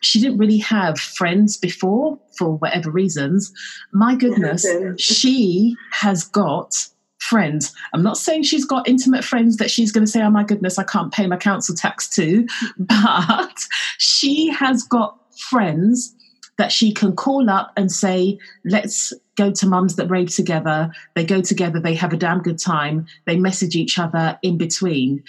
[0.00, 3.52] She didn't really have friends before for whatever reasons.
[3.92, 4.66] My goodness,
[4.98, 6.88] she has got
[7.26, 7.72] friends.
[7.92, 10.78] I'm not saying she's got intimate friends that she's going to say, oh my goodness,
[10.78, 12.46] I can't pay my council tax to,
[12.78, 13.58] but
[13.98, 16.14] she has got friends
[16.58, 20.90] that she can call up and say, let's go to mums that rave together.
[21.14, 25.22] They go together, they have a damn good time, they message each other in between.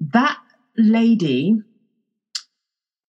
[0.00, 0.36] That
[0.76, 1.56] lady,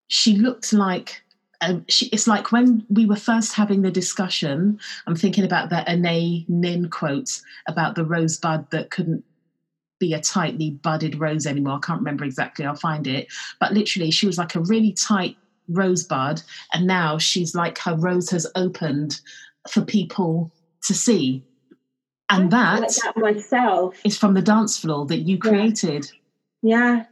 [0.07, 1.24] she looked like
[1.61, 5.83] um, she, it's like when we were first having the discussion, I'm thinking about the
[5.87, 9.23] Anaïs Nin quote about the rosebud that couldn't
[9.99, 11.79] be a tightly budded rose anymore.
[11.81, 13.27] I can't remember exactly, I'll find it.
[13.59, 15.37] But literally, she was like a really tight
[15.69, 16.41] rosebud,
[16.73, 19.19] and now she's like her rose has opened
[19.69, 20.51] for people
[20.83, 21.43] to see.
[22.29, 26.09] And that, like that myself is from the dance floor that you created.
[26.61, 26.95] Yeah.
[26.95, 27.03] yeah.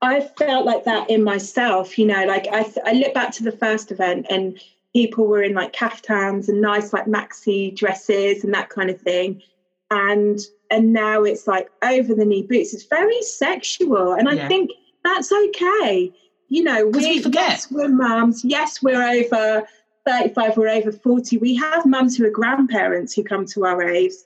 [0.00, 3.52] I felt like that in myself, you know, like I, I look back to the
[3.52, 4.60] first event and
[4.92, 9.42] people were in like caftans and nice like maxi dresses and that kind of thing.
[9.90, 10.38] And
[10.70, 12.74] and now it's like over the knee boots.
[12.74, 14.12] It's very sexual.
[14.12, 14.48] And I yeah.
[14.48, 14.70] think
[15.02, 16.12] that's okay.
[16.48, 17.50] You know, we, we forget.
[17.50, 18.44] Yes, we're mums.
[18.44, 19.66] Yes, we're over
[20.06, 21.38] 35, we're over 40.
[21.38, 24.24] We have mums who are grandparents who come to our raves.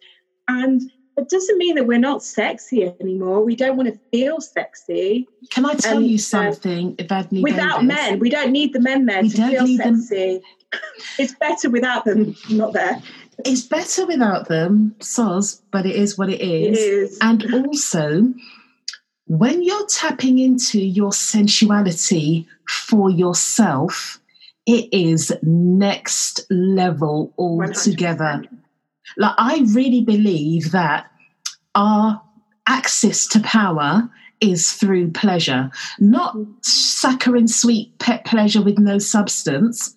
[0.49, 3.44] And it doesn't mean that we're not sexy anymore.
[3.44, 5.28] We don't want to feel sexy.
[5.50, 7.96] Can I tell and, you uh, something, uh, Evadne Without Davis?
[7.96, 10.40] men, we don't need the men there we to feel sexy.
[11.18, 13.02] it's better without them not there.
[13.44, 16.78] It's better without them, soz, but it is what it is.
[16.78, 17.18] It is.
[17.20, 18.32] And also,
[19.26, 24.20] when you're tapping into your sensuality for yourself,
[24.66, 28.44] it is next level altogether.
[28.44, 28.61] 100%.
[29.16, 31.10] Like, I really believe that
[31.74, 32.20] our
[32.66, 34.10] access to power
[34.40, 39.94] is through pleasure, not saccharine sweet pet pleasure with no substance.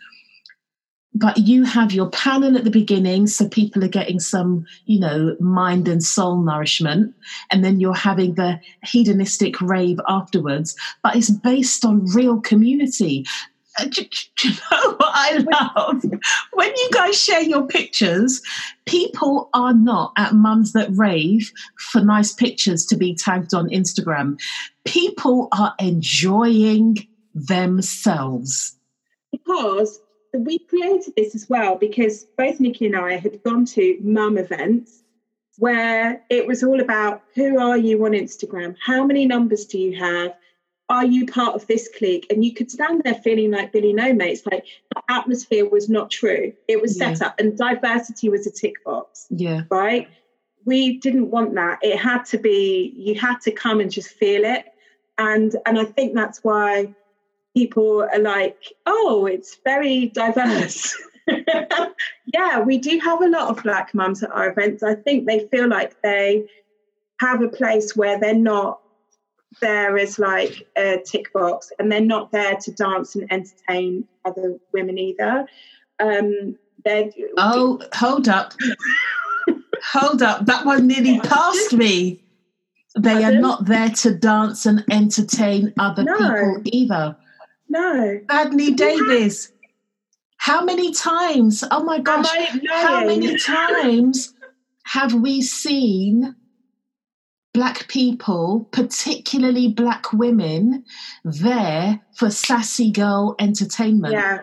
[1.17, 5.37] But you have your panel at the beginning, so people are getting some, you know,
[5.39, 7.15] mind and soul nourishment.
[7.49, 10.75] And then you're having the hedonistic rave afterwards.
[11.03, 13.25] But it's based on real community.
[13.89, 15.37] Do, do you know what I
[15.75, 16.03] love?
[16.53, 18.41] When you guys share your pictures,
[18.85, 21.51] people are not at mums that rave
[21.91, 24.39] for nice pictures to be tagged on Instagram.
[24.85, 28.77] People are enjoying themselves.
[29.31, 29.99] Because
[30.33, 35.03] we created this as well because both Nikki and I had gone to mum events
[35.57, 38.75] where it was all about who are you on Instagram?
[38.83, 40.33] How many numbers do you have?
[40.89, 42.27] Are you part of this clique?
[42.29, 46.11] And you could stand there feeling like Billy No Mates, like the atmosphere was not
[46.11, 46.53] true.
[46.67, 49.27] It was set up and diversity was a tick box.
[49.29, 49.63] Yeah.
[49.71, 50.07] Right?
[50.65, 51.79] We didn't want that.
[51.81, 54.65] It had to be, you had to come and just feel it.
[55.17, 56.93] And and I think that's why
[57.55, 60.93] people are like, oh, it's very diverse.
[62.33, 64.83] yeah, we do have a lot of black mums at our events.
[64.83, 66.47] I think they feel like they
[67.21, 68.81] have a place where they're not
[69.59, 74.57] there as like a tick box and they're not there to dance and entertain other
[74.73, 75.47] women either.
[75.99, 76.57] Um,
[77.37, 78.53] oh, hold up.
[79.91, 80.45] hold up.
[80.45, 82.21] That one nearly passed me.
[82.97, 83.37] They Pardon?
[83.37, 86.17] are not there to dance and entertain other no.
[86.17, 87.17] people either.
[87.69, 88.19] No.
[88.29, 89.51] Evadne Davis.
[90.37, 91.63] How many times?
[91.71, 92.27] Oh my gosh.
[92.69, 94.33] How many times
[94.83, 96.35] have we seen
[97.55, 100.83] black people, particularly black women,
[101.23, 104.13] there for sassy girl entertainment.
[104.13, 104.41] Yeah.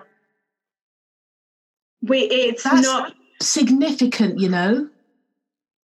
[2.00, 4.88] We it's That's not significant, you know.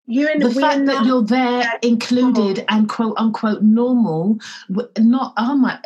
[0.07, 4.39] You're the fact that you're there included and quote unquote normal,
[4.99, 5.79] not oh my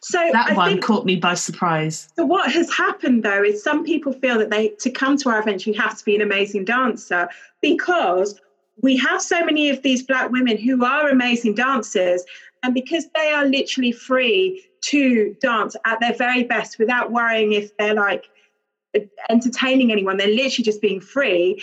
[0.00, 2.08] so that I one think, caught me by surprise.
[2.16, 5.40] So what has happened though is some people feel that they to come to our
[5.40, 7.28] event you have to be an amazing dancer
[7.60, 8.40] because
[8.82, 12.24] we have so many of these black women who are amazing dancers
[12.62, 17.76] and because they are literally free to dance at their very best without worrying if
[17.76, 18.24] they're like
[19.28, 21.62] entertaining anyone they're literally just being free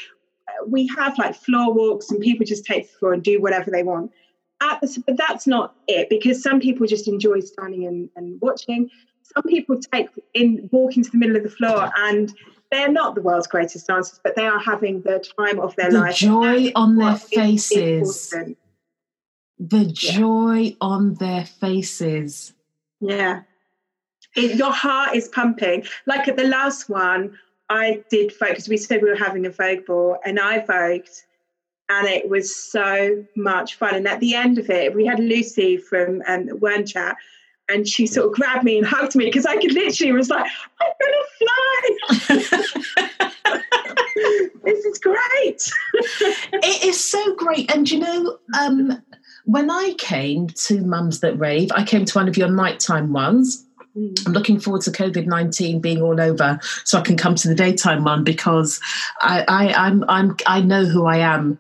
[0.68, 3.84] we have like floor walks and people just take the floor and do whatever they
[3.84, 4.12] want.
[4.60, 8.90] The, but that's not it because some people just enjoy standing and, and watching.
[9.24, 12.34] Some people take in walk into the middle of the floor and
[12.72, 16.00] they're not the world's greatest dancers, but they are having the time of their the
[16.00, 16.16] life.
[16.16, 18.34] Joy on their faces.
[19.60, 20.76] The joy yeah.
[20.80, 22.54] on their faces.
[23.02, 23.42] Yeah.
[24.36, 25.86] It, your heart is pumping.
[26.06, 27.38] Like at the last one,
[27.70, 28.70] I did focus.
[28.70, 31.24] We said we were having a Vogue ball, and I vogued,
[31.90, 33.96] and it was so much fun.
[33.96, 37.18] And at the end of it, we had Lucy from um, Wern Chat,
[37.70, 40.46] and she sort of grabbed me and hugged me because I could literally was like,
[40.80, 42.62] I'm gonna fly.
[44.64, 45.72] this is great.
[46.54, 47.74] it is so great.
[47.74, 49.02] And you know, um,
[49.46, 53.66] when I came to Mums That Rave, I came to one of your nighttime ones.
[53.96, 54.26] Mm.
[54.26, 57.56] I'm looking forward to COVID nineteen being all over, so I can come to the
[57.56, 58.80] daytime one because
[59.22, 61.60] I, I, I'm, I'm, I know who I am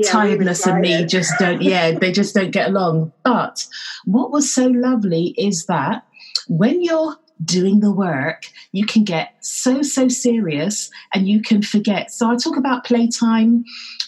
[0.00, 3.12] yeah, tiredness and me just don't yeah they just don't get along.
[3.24, 3.66] But
[4.04, 6.04] what was so lovely is that
[6.48, 12.10] when you're doing the work you can get so so serious and you can forget.
[12.10, 13.64] So i talk about playtime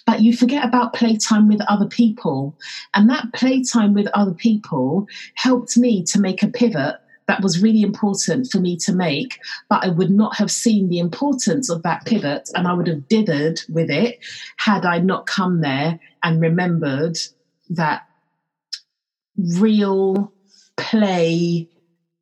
[0.07, 2.57] but you forget about playtime with other people.
[2.95, 6.97] And that playtime with other people helped me to make a pivot
[7.29, 10.99] that was really important for me to make, but I would not have seen the
[10.99, 14.18] importance of that pivot and I would have dithered with it
[14.57, 17.18] had I not come there and remembered
[17.70, 18.03] that
[19.37, 20.33] real
[20.77, 21.68] play.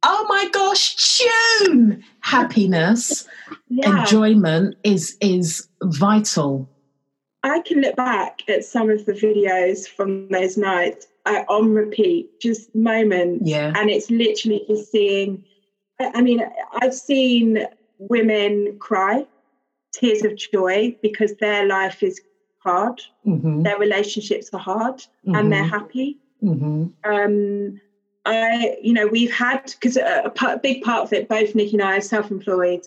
[0.02, 3.26] Oh my gosh, tune happiness,
[3.68, 4.00] yeah.
[4.00, 6.68] enjoyment is is vital.
[7.42, 12.40] I can look back at some of the videos from those nights uh, on repeat,
[12.40, 13.48] just moments.
[13.48, 13.72] Yeah.
[13.76, 15.44] And it's literally just seeing,
[16.00, 16.42] I mean,
[16.80, 17.66] I've seen
[17.98, 19.26] women cry
[19.92, 22.20] tears of joy because their life is
[22.58, 23.62] hard, mm-hmm.
[23.62, 25.34] their relationships are hard, mm-hmm.
[25.34, 26.18] and they're happy.
[26.42, 26.86] Mm-hmm.
[27.10, 27.80] Um,
[28.24, 31.72] I, you know, we've had because a, a, a big part of it, both Nikki
[31.72, 32.82] and I are self-employed,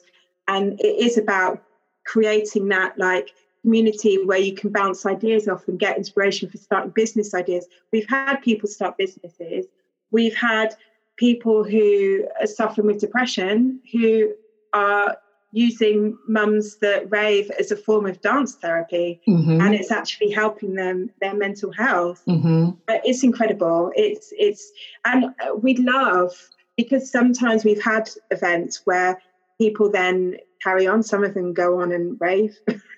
[0.47, 1.63] and it is about
[2.05, 3.31] creating that like
[3.63, 7.65] community where you can bounce ideas off and get inspiration for starting business ideas.
[7.91, 9.65] We've had people start businesses.
[10.11, 10.75] We've had
[11.15, 14.33] people who are suffering with depression who
[14.73, 15.17] are
[15.51, 19.61] using mums that rave as a form of dance therapy mm-hmm.
[19.61, 22.71] and it's actually helping them their mental health mm-hmm.
[22.87, 24.71] it's incredible it's it's
[25.05, 25.25] and
[25.61, 26.31] we love
[26.75, 29.21] because sometimes we've had events where
[29.59, 32.57] people then carry on some of them go on and rave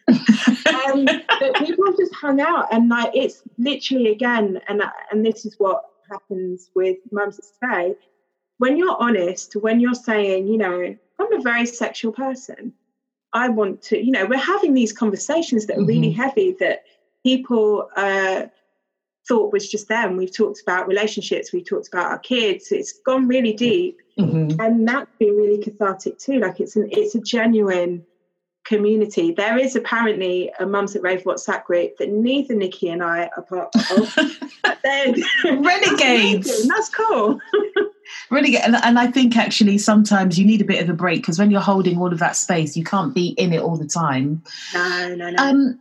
[0.91, 4.81] um, but people just hung out, and like it's literally again, and
[5.11, 7.95] and this is what happens with mums stay.
[8.57, 12.73] When you're honest, when you're saying, you know, I'm a very sexual person,
[13.33, 15.87] I want to, you know, we're having these conversations that are mm-hmm.
[15.87, 16.83] really heavy that
[17.23, 18.43] people uh,
[19.27, 20.15] thought was just them.
[20.15, 22.71] We've talked about relationships, we've talked about our kids.
[22.71, 24.59] It's gone really deep, mm-hmm.
[24.59, 26.39] and that's been really cathartic too.
[26.39, 28.05] Like it's an it's a genuine
[28.65, 29.31] community.
[29.31, 33.43] There is apparently a Mums That Rave WhatsApp group that neither Nikki and I are
[33.43, 34.15] part of.
[34.83, 35.23] then
[35.63, 36.67] renegades.
[36.67, 37.39] That's cool.
[38.29, 41.39] Renegade, and, and I think actually sometimes you need a bit of a break because
[41.39, 44.43] when you're holding all of that space, you can't be in it all the time.
[44.73, 45.43] No, no, no.
[45.43, 45.79] Um,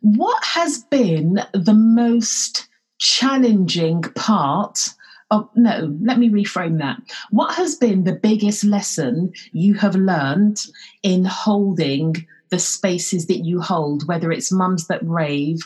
[0.00, 2.68] what has been the most
[2.98, 4.90] challenging part
[5.30, 6.98] Oh, no, let me reframe that.
[7.30, 10.58] What has been the biggest lesson you have learned
[11.02, 12.16] in holding
[12.50, 15.58] the spaces that you hold, whether it's mums that rave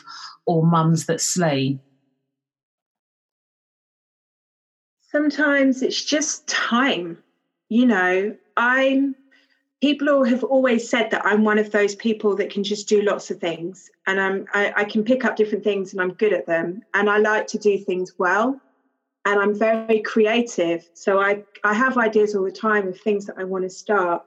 [0.45, 1.79] or mums that slay?
[4.99, 7.23] Sometimes it's just time.
[7.69, 9.15] You know, I'm
[9.81, 13.29] people have always said that I'm one of those people that can just do lots
[13.31, 16.45] of things and I'm I, I can pick up different things and I'm good at
[16.45, 18.61] them and I like to do things well
[19.25, 20.89] and I'm very creative.
[20.93, 24.23] So I, I have ideas all the time of things that I want to start.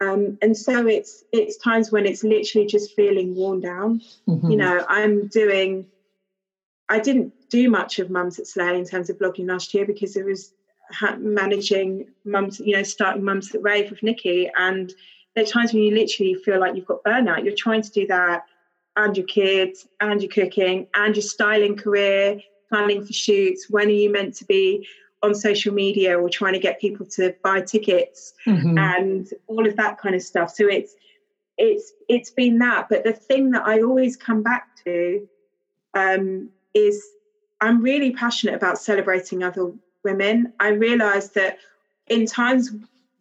[0.00, 4.00] Um, and so it's it's times when it's literally just feeling worn down.
[4.28, 4.50] Mm-hmm.
[4.50, 5.86] You know, I'm doing.
[6.88, 10.16] I didn't do much of Mums That Slay in terms of blogging last year because
[10.16, 10.54] it was
[11.18, 14.50] managing mums, you know, starting Mums that Rave with Nikki.
[14.58, 14.92] And
[15.34, 17.44] there are times when you literally feel like you've got burnout.
[17.44, 18.44] You're trying to do that
[18.96, 22.40] and your kids and your cooking and your styling career
[22.70, 23.68] planning for shoots?
[23.68, 24.86] When are you meant to be
[25.22, 28.78] on social media or trying to get people to buy tickets mm-hmm.
[28.78, 30.50] and all of that kind of stuff?
[30.50, 30.94] So it's
[31.58, 32.88] it's it's been that.
[32.88, 35.28] But the thing that I always come back to
[35.94, 37.04] um, is
[37.60, 40.52] I'm really passionate about celebrating other women.
[40.58, 41.58] I realise that
[42.06, 42.70] in times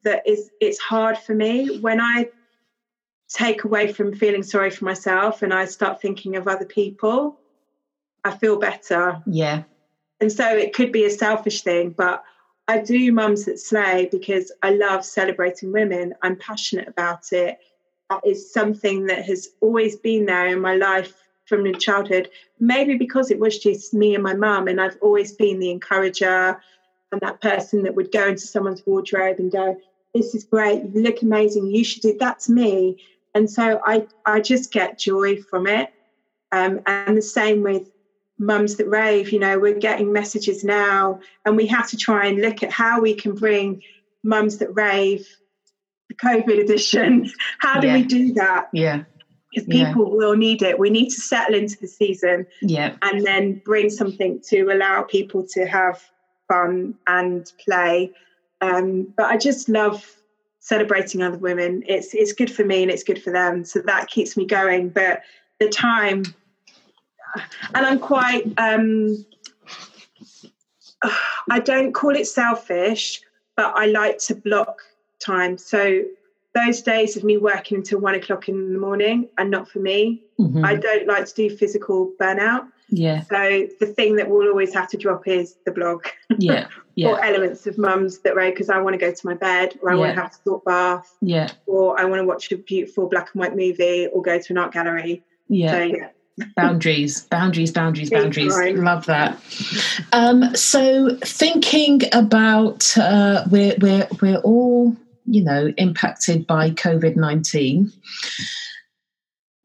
[0.04, 2.30] that is it's hard for me when I
[3.28, 7.40] take away from feeling sorry for myself and I start thinking of other people.
[8.24, 9.22] I feel better.
[9.26, 9.64] Yeah.
[10.20, 12.24] And so it could be a selfish thing, but
[12.68, 16.14] I do Mums That Slay because I love celebrating women.
[16.22, 17.58] I'm passionate about it.
[18.10, 21.14] That is something that has always been there in my life
[21.46, 22.30] from childhood.
[22.60, 26.62] Maybe because it was just me and my mum, and I've always been the encourager
[27.12, 29.76] and that person that would go into someone's wardrobe and go,
[30.14, 30.84] "This is great.
[30.94, 31.68] You look amazing.
[31.68, 33.02] You should do that's me."
[33.34, 35.90] And so I, I just get joy from it.
[36.52, 37.90] Um, and the same with
[38.40, 42.42] mums that rave you know we're getting messages now and we have to try and
[42.42, 43.82] look at how we can bring
[44.24, 45.28] mums that rave
[46.10, 47.30] the covid edition.
[47.60, 47.94] How do yeah.
[47.94, 48.70] we do that?
[48.74, 49.04] Yeah.
[49.54, 50.16] Because people yeah.
[50.16, 50.78] will need it.
[50.78, 52.96] We need to settle into the season yeah.
[53.02, 56.04] and then bring something to allow people to have
[56.48, 58.12] fun and play.
[58.62, 60.06] Um, but i just love
[60.60, 61.84] celebrating other women.
[61.88, 63.64] It's it's good for me and it's good for them.
[63.66, 64.90] So that keeps me going.
[64.90, 65.22] But
[65.60, 66.24] the time
[67.74, 68.52] and I'm quite.
[68.58, 69.26] Um,
[71.52, 73.22] I don't call it selfish,
[73.56, 74.82] but I like to block
[75.20, 75.58] time.
[75.58, 76.04] So
[76.56, 80.24] those days of me working until one o'clock in the morning are not for me.
[80.40, 80.66] Mm-hmm.
[80.66, 82.68] I don't like to do physical burnout.
[82.90, 83.22] Yeah.
[83.24, 86.06] So the thing that we'll always have to drop is the blog.
[86.42, 86.68] Yeah.
[86.96, 87.10] yeah.
[87.10, 89.90] or elements of mums that slay because I want to go to my bed or
[89.92, 90.00] I yeah.
[90.00, 91.18] want to have a thought bath.
[91.22, 91.50] Yeah.
[91.66, 94.58] Or I want to watch a beautiful black and white movie or go to an
[94.58, 95.22] art gallery.
[95.50, 95.72] Yeah.
[95.72, 96.10] So, yeah.
[96.56, 98.56] Boundaries boundaries boundaries boundaries.
[98.78, 99.38] love that.
[100.14, 107.92] Um, so thinking about uh, we're we're we're all you know impacted by covid-19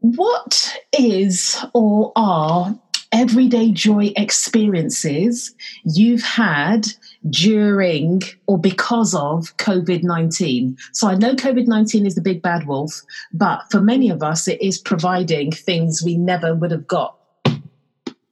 [0.00, 2.78] what is or are
[3.12, 5.54] everyday joy experiences
[5.84, 6.86] you've had
[7.30, 10.76] during or because of COVID 19.
[10.92, 13.00] So I know COVID 19 is the big bad wolf,
[13.32, 17.18] but for many of us, it is providing things we never would have got.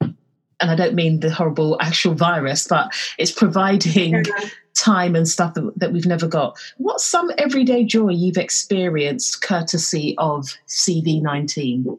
[0.02, 4.24] And I don't mean the horrible actual virus, but it's providing
[4.74, 6.56] time and stuff that, we've never got.
[6.78, 11.98] What's some everyday joy you've experienced courtesy of CV19?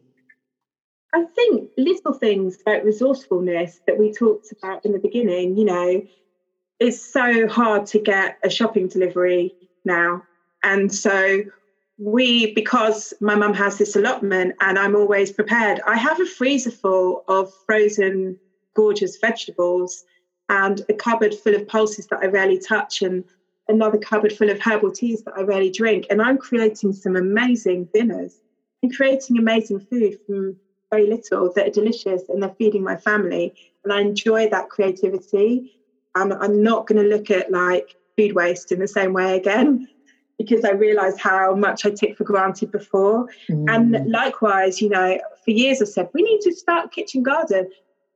[1.13, 6.01] I think little things like resourcefulness that we talked about in the beginning, you know,
[6.83, 9.55] it's so hard to get a shopping delivery
[9.85, 10.21] now.
[10.63, 11.43] And so
[11.97, 16.71] we, because my mum has this allotment and I'm always prepared, I have a freezer
[16.71, 18.37] full of frozen,
[18.75, 20.03] gorgeous vegetables
[20.49, 23.23] and a cupboard full of pulses that I rarely touch and
[23.69, 26.07] another cupboard full of herbal teas that I rarely drink.
[26.09, 28.41] And I'm creating some amazing dinners
[28.81, 30.57] and creating amazing food from
[30.91, 33.53] very little that are delicious and they're feeding my family.
[33.85, 35.71] And I enjoy that creativity.
[36.15, 39.87] And I'm not going to look at like food waste in the same way again
[40.37, 43.27] because I realize how much I took for granted before.
[43.49, 43.65] Mm.
[43.69, 47.69] And likewise, you know, for years I said, we need to start kitchen garden.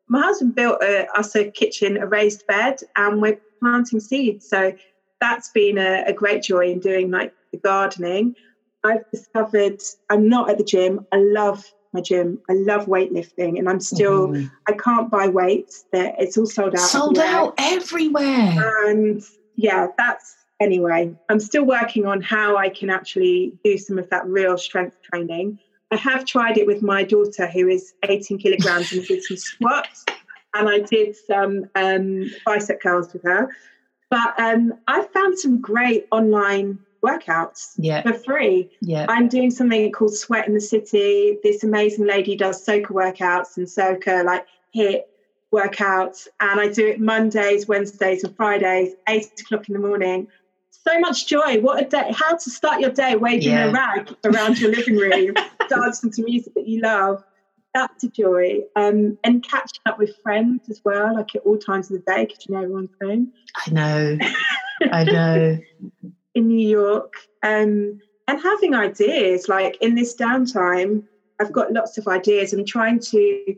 [0.07, 4.47] My husband built a, us a kitchen, a raised bed, and we're planting seeds.
[4.47, 4.73] So
[5.19, 8.35] that's been a, a great joy in doing like the gardening.
[8.83, 11.05] I've discovered I'm not at the gym.
[11.11, 12.39] I love my gym.
[12.49, 14.51] I love weightlifting, and I'm still mm.
[14.67, 15.85] I can't buy weights.
[15.91, 16.79] That it's all sold out.
[16.79, 17.41] Sold everywhere.
[17.41, 18.89] out everywhere.
[18.89, 19.21] And
[19.55, 21.15] yeah, that's anyway.
[21.29, 25.59] I'm still working on how I can actually do some of that real strength training.
[25.91, 30.05] I have tried it with my daughter, who is 18 kilograms, and did some squats,
[30.53, 33.49] and I did some um, bicep curls with her.
[34.09, 38.01] But um, I found some great online workouts yeah.
[38.01, 38.71] for free.
[38.81, 39.05] Yeah.
[39.09, 41.37] I'm doing something called Sweat in the City.
[41.43, 44.45] This amazing lady does Soca workouts and Soca like
[44.75, 45.03] HIIT
[45.53, 46.27] workouts.
[46.39, 50.27] And I do it Mondays, Wednesdays, and Fridays, eight o'clock in the morning.
[50.71, 51.59] So much joy.
[51.59, 52.11] What a day.
[52.13, 53.65] How to start your day waving yeah.
[53.67, 55.35] a rag around your living room,
[55.69, 57.23] dancing to music that you love.
[57.73, 58.61] That's a joy.
[58.75, 62.25] Um, and catching up with friends as well, like at all times of the day,
[62.25, 63.33] because you know everyone's home.
[63.55, 64.17] I know.
[64.91, 65.59] I know.
[66.37, 69.49] in New York um, and having ideas.
[69.49, 71.03] Like in this downtime,
[71.39, 72.53] I've got lots of ideas.
[72.53, 73.55] I'm trying to,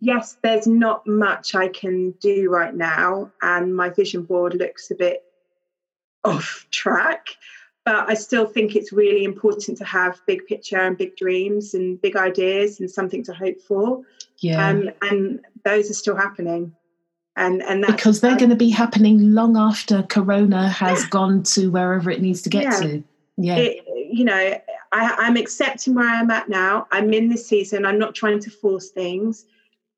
[0.00, 4.96] yes, there's not much I can do right now, and my vision board looks a
[4.96, 5.22] bit
[6.24, 7.28] off track.
[7.84, 12.00] But I still think it's really important to have big picture and big dreams and
[12.02, 14.02] big ideas and something to hope for.
[14.38, 14.68] Yeah.
[14.68, 16.74] Um, and those are still happening
[17.40, 21.08] and and because they're going to be happening long after corona has yeah.
[21.08, 22.80] gone to wherever it needs to get yeah.
[22.80, 23.04] to.
[23.38, 23.56] Yeah.
[23.56, 24.60] It, you know
[24.92, 26.86] I, i'm accepting where i'm at now.
[26.92, 27.86] I'm in this season.
[27.86, 29.46] I'm not trying to force things.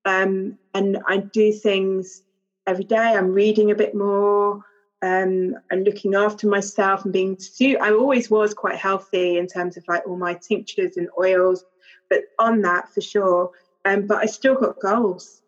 [0.05, 2.22] Um, and i do things
[2.66, 2.97] every day.
[2.97, 4.64] I'm reading a bit more.
[5.02, 7.36] Um, and looking after myself and being
[7.81, 11.64] i always was quite healthy in terms of like all my tinctures and oils
[12.09, 13.51] but on that for sure.
[13.85, 15.41] Um, but i still got goals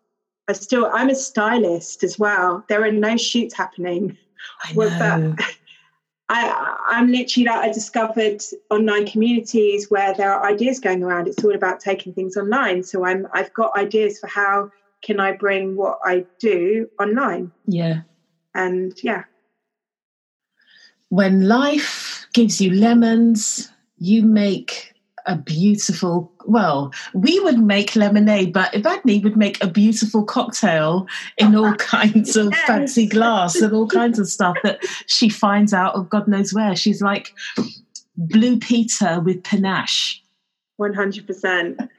[0.47, 2.63] I still I'm a stylist as well.
[2.69, 4.17] There are no shoots happening.
[4.63, 4.89] I know.
[4.89, 5.55] That.
[6.27, 8.41] I, I'm literally like I discovered
[8.71, 11.27] online communities where there are ideas going around.
[11.27, 12.83] It's all about taking things online.
[12.83, 14.71] So I'm I've got ideas for how
[15.03, 17.51] can I bring what I do online.
[17.67, 18.01] Yeah.
[18.55, 19.25] And yeah.
[21.09, 24.94] When life gives you lemons, you make
[25.27, 31.07] a beautiful well we would make lemonade but Evadne would make a beautiful cocktail
[31.37, 32.67] in all kinds of yes.
[32.67, 36.75] fancy glass and all kinds of stuff that she finds out of god knows where.
[36.75, 37.33] She's like
[38.17, 40.21] blue peter with panache.
[40.79, 41.89] 100%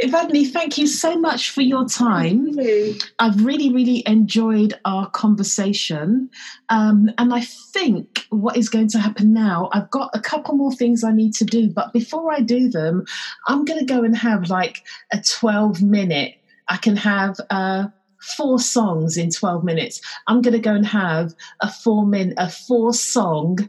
[0.00, 2.48] Evadne, thank you so much for your time.
[2.48, 2.96] You.
[3.18, 6.30] I've really, really enjoyed our conversation.
[6.68, 10.72] Um, and I think what is going to happen now, I've got a couple more
[10.72, 11.70] things I need to do.
[11.70, 13.04] But before I do them,
[13.48, 16.34] I'm going to go and have like a 12 minute,
[16.68, 17.88] I can have uh,
[18.36, 20.00] four songs in 12 minutes.
[20.26, 23.68] I'm going to go and have a four min, a four song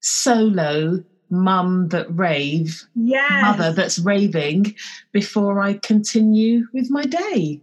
[0.00, 3.42] solo mum that rave, Yes.
[3.42, 4.74] mother that's raving
[5.10, 7.60] before I continue with my day.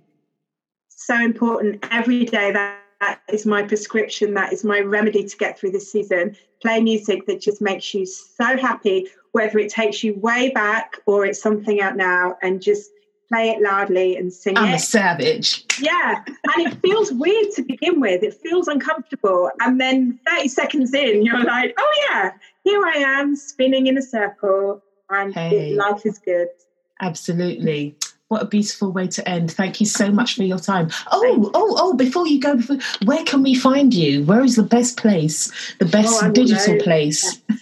[0.89, 5.57] so important every day that, that is my prescription that is my remedy to get
[5.57, 10.13] through this season play music that just makes you so happy whether it takes you
[10.19, 12.91] way back or it's something out now and just
[13.29, 14.59] play it loudly and sing it.
[14.59, 15.63] I'm a savage.
[15.79, 20.93] yeah and it feels weird to begin with it feels uncomfortable and then 30 seconds
[20.93, 22.31] in you're like oh yeah
[22.63, 25.73] here i am spinning in a circle and Hey.
[25.75, 26.47] life is good
[27.01, 27.95] Absolutely.
[28.27, 29.49] What a beautiful way to end.
[29.51, 30.89] Thank you so much for your time.
[31.11, 34.23] Oh, oh, oh, before you go, before, where can we find you?
[34.25, 35.47] Where is the best place,
[35.79, 36.83] the oh, best Oh, digital over.
[36.83, 37.41] place?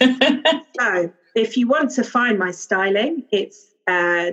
[0.80, 4.32] So, if you want to find my styling, it's uh,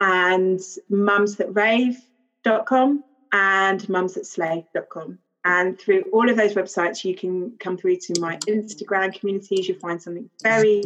[0.00, 0.60] and
[0.90, 5.18] mumsthatrave.com and mumsthatslay.com.
[5.44, 9.68] And through all of those websites, you can come through to my Instagram communities.
[9.68, 10.82] You'll find something very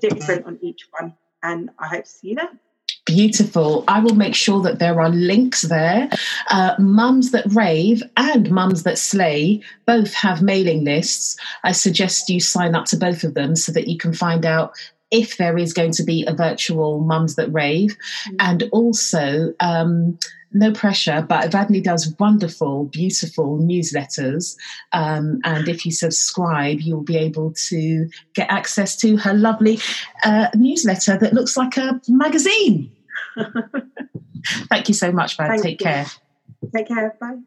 [0.00, 1.14] different on each one.
[1.42, 2.50] And I hope to see you there.
[3.06, 3.84] Beautiful.
[3.86, 6.10] I will make sure that there are links there.
[6.50, 11.36] Uh, Mums That Rave and Mums That Slay both have mailing lists.
[11.62, 14.72] I suggest you sign up to both of them so that you can find out
[15.12, 17.96] if there is going to be a virtual Mums That Rave.
[18.40, 20.18] And also, um,
[20.52, 24.56] no pressure, but Evadne does wonderful, beautiful newsletters.
[24.92, 29.78] Um, and if you subscribe, you'll be able to get access to her lovely
[30.24, 32.90] uh, newsletter that looks like a magazine.
[34.68, 35.48] Thank you so much, Vad.
[35.48, 35.86] Thank Take you.
[35.86, 36.06] care.
[36.74, 37.16] Take care.
[37.20, 37.38] Bye.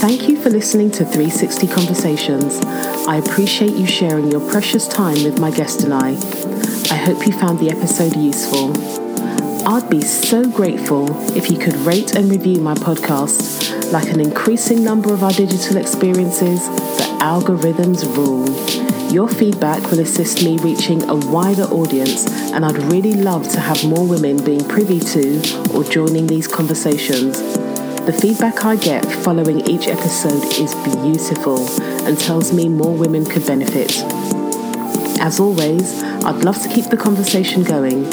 [0.00, 2.58] Thank you for listening to 360 Conversations.
[3.06, 6.12] I appreciate you sharing your precious time with my guest and I.
[6.90, 8.72] I hope you found the episode useful.
[9.68, 11.06] I'd be so grateful
[11.36, 13.92] if you could rate and review my podcast.
[13.92, 16.66] Like an increasing number of our digital experiences,
[16.96, 18.89] the algorithms rule.
[19.10, 23.84] Your feedback will assist me reaching a wider audience, and I'd really love to have
[23.84, 27.40] more women being privy to or joining these conversations.
[28.06, 31.58] The feedback I get following each episode is beautiful
[32.06, 33.90] and tells me more women could benefit.
[35.20, 38.04] As always, I'd love to keep the conversation going.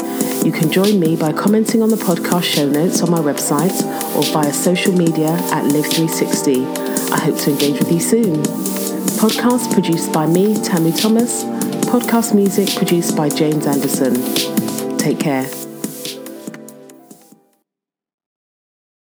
[0.44, 3.84] You can join me by commenting on the podcast show notes on my website
[4.16, 7.12] or via social media at Live360.
[7.12, 8.77] I hope to engage with you soon.
[9.12, 11.44] Podcast produced by me, Tammy Thomas.
[11.86, 14.14] Podcast music produced by James Anderson.
[14.98, 15.67] Take care.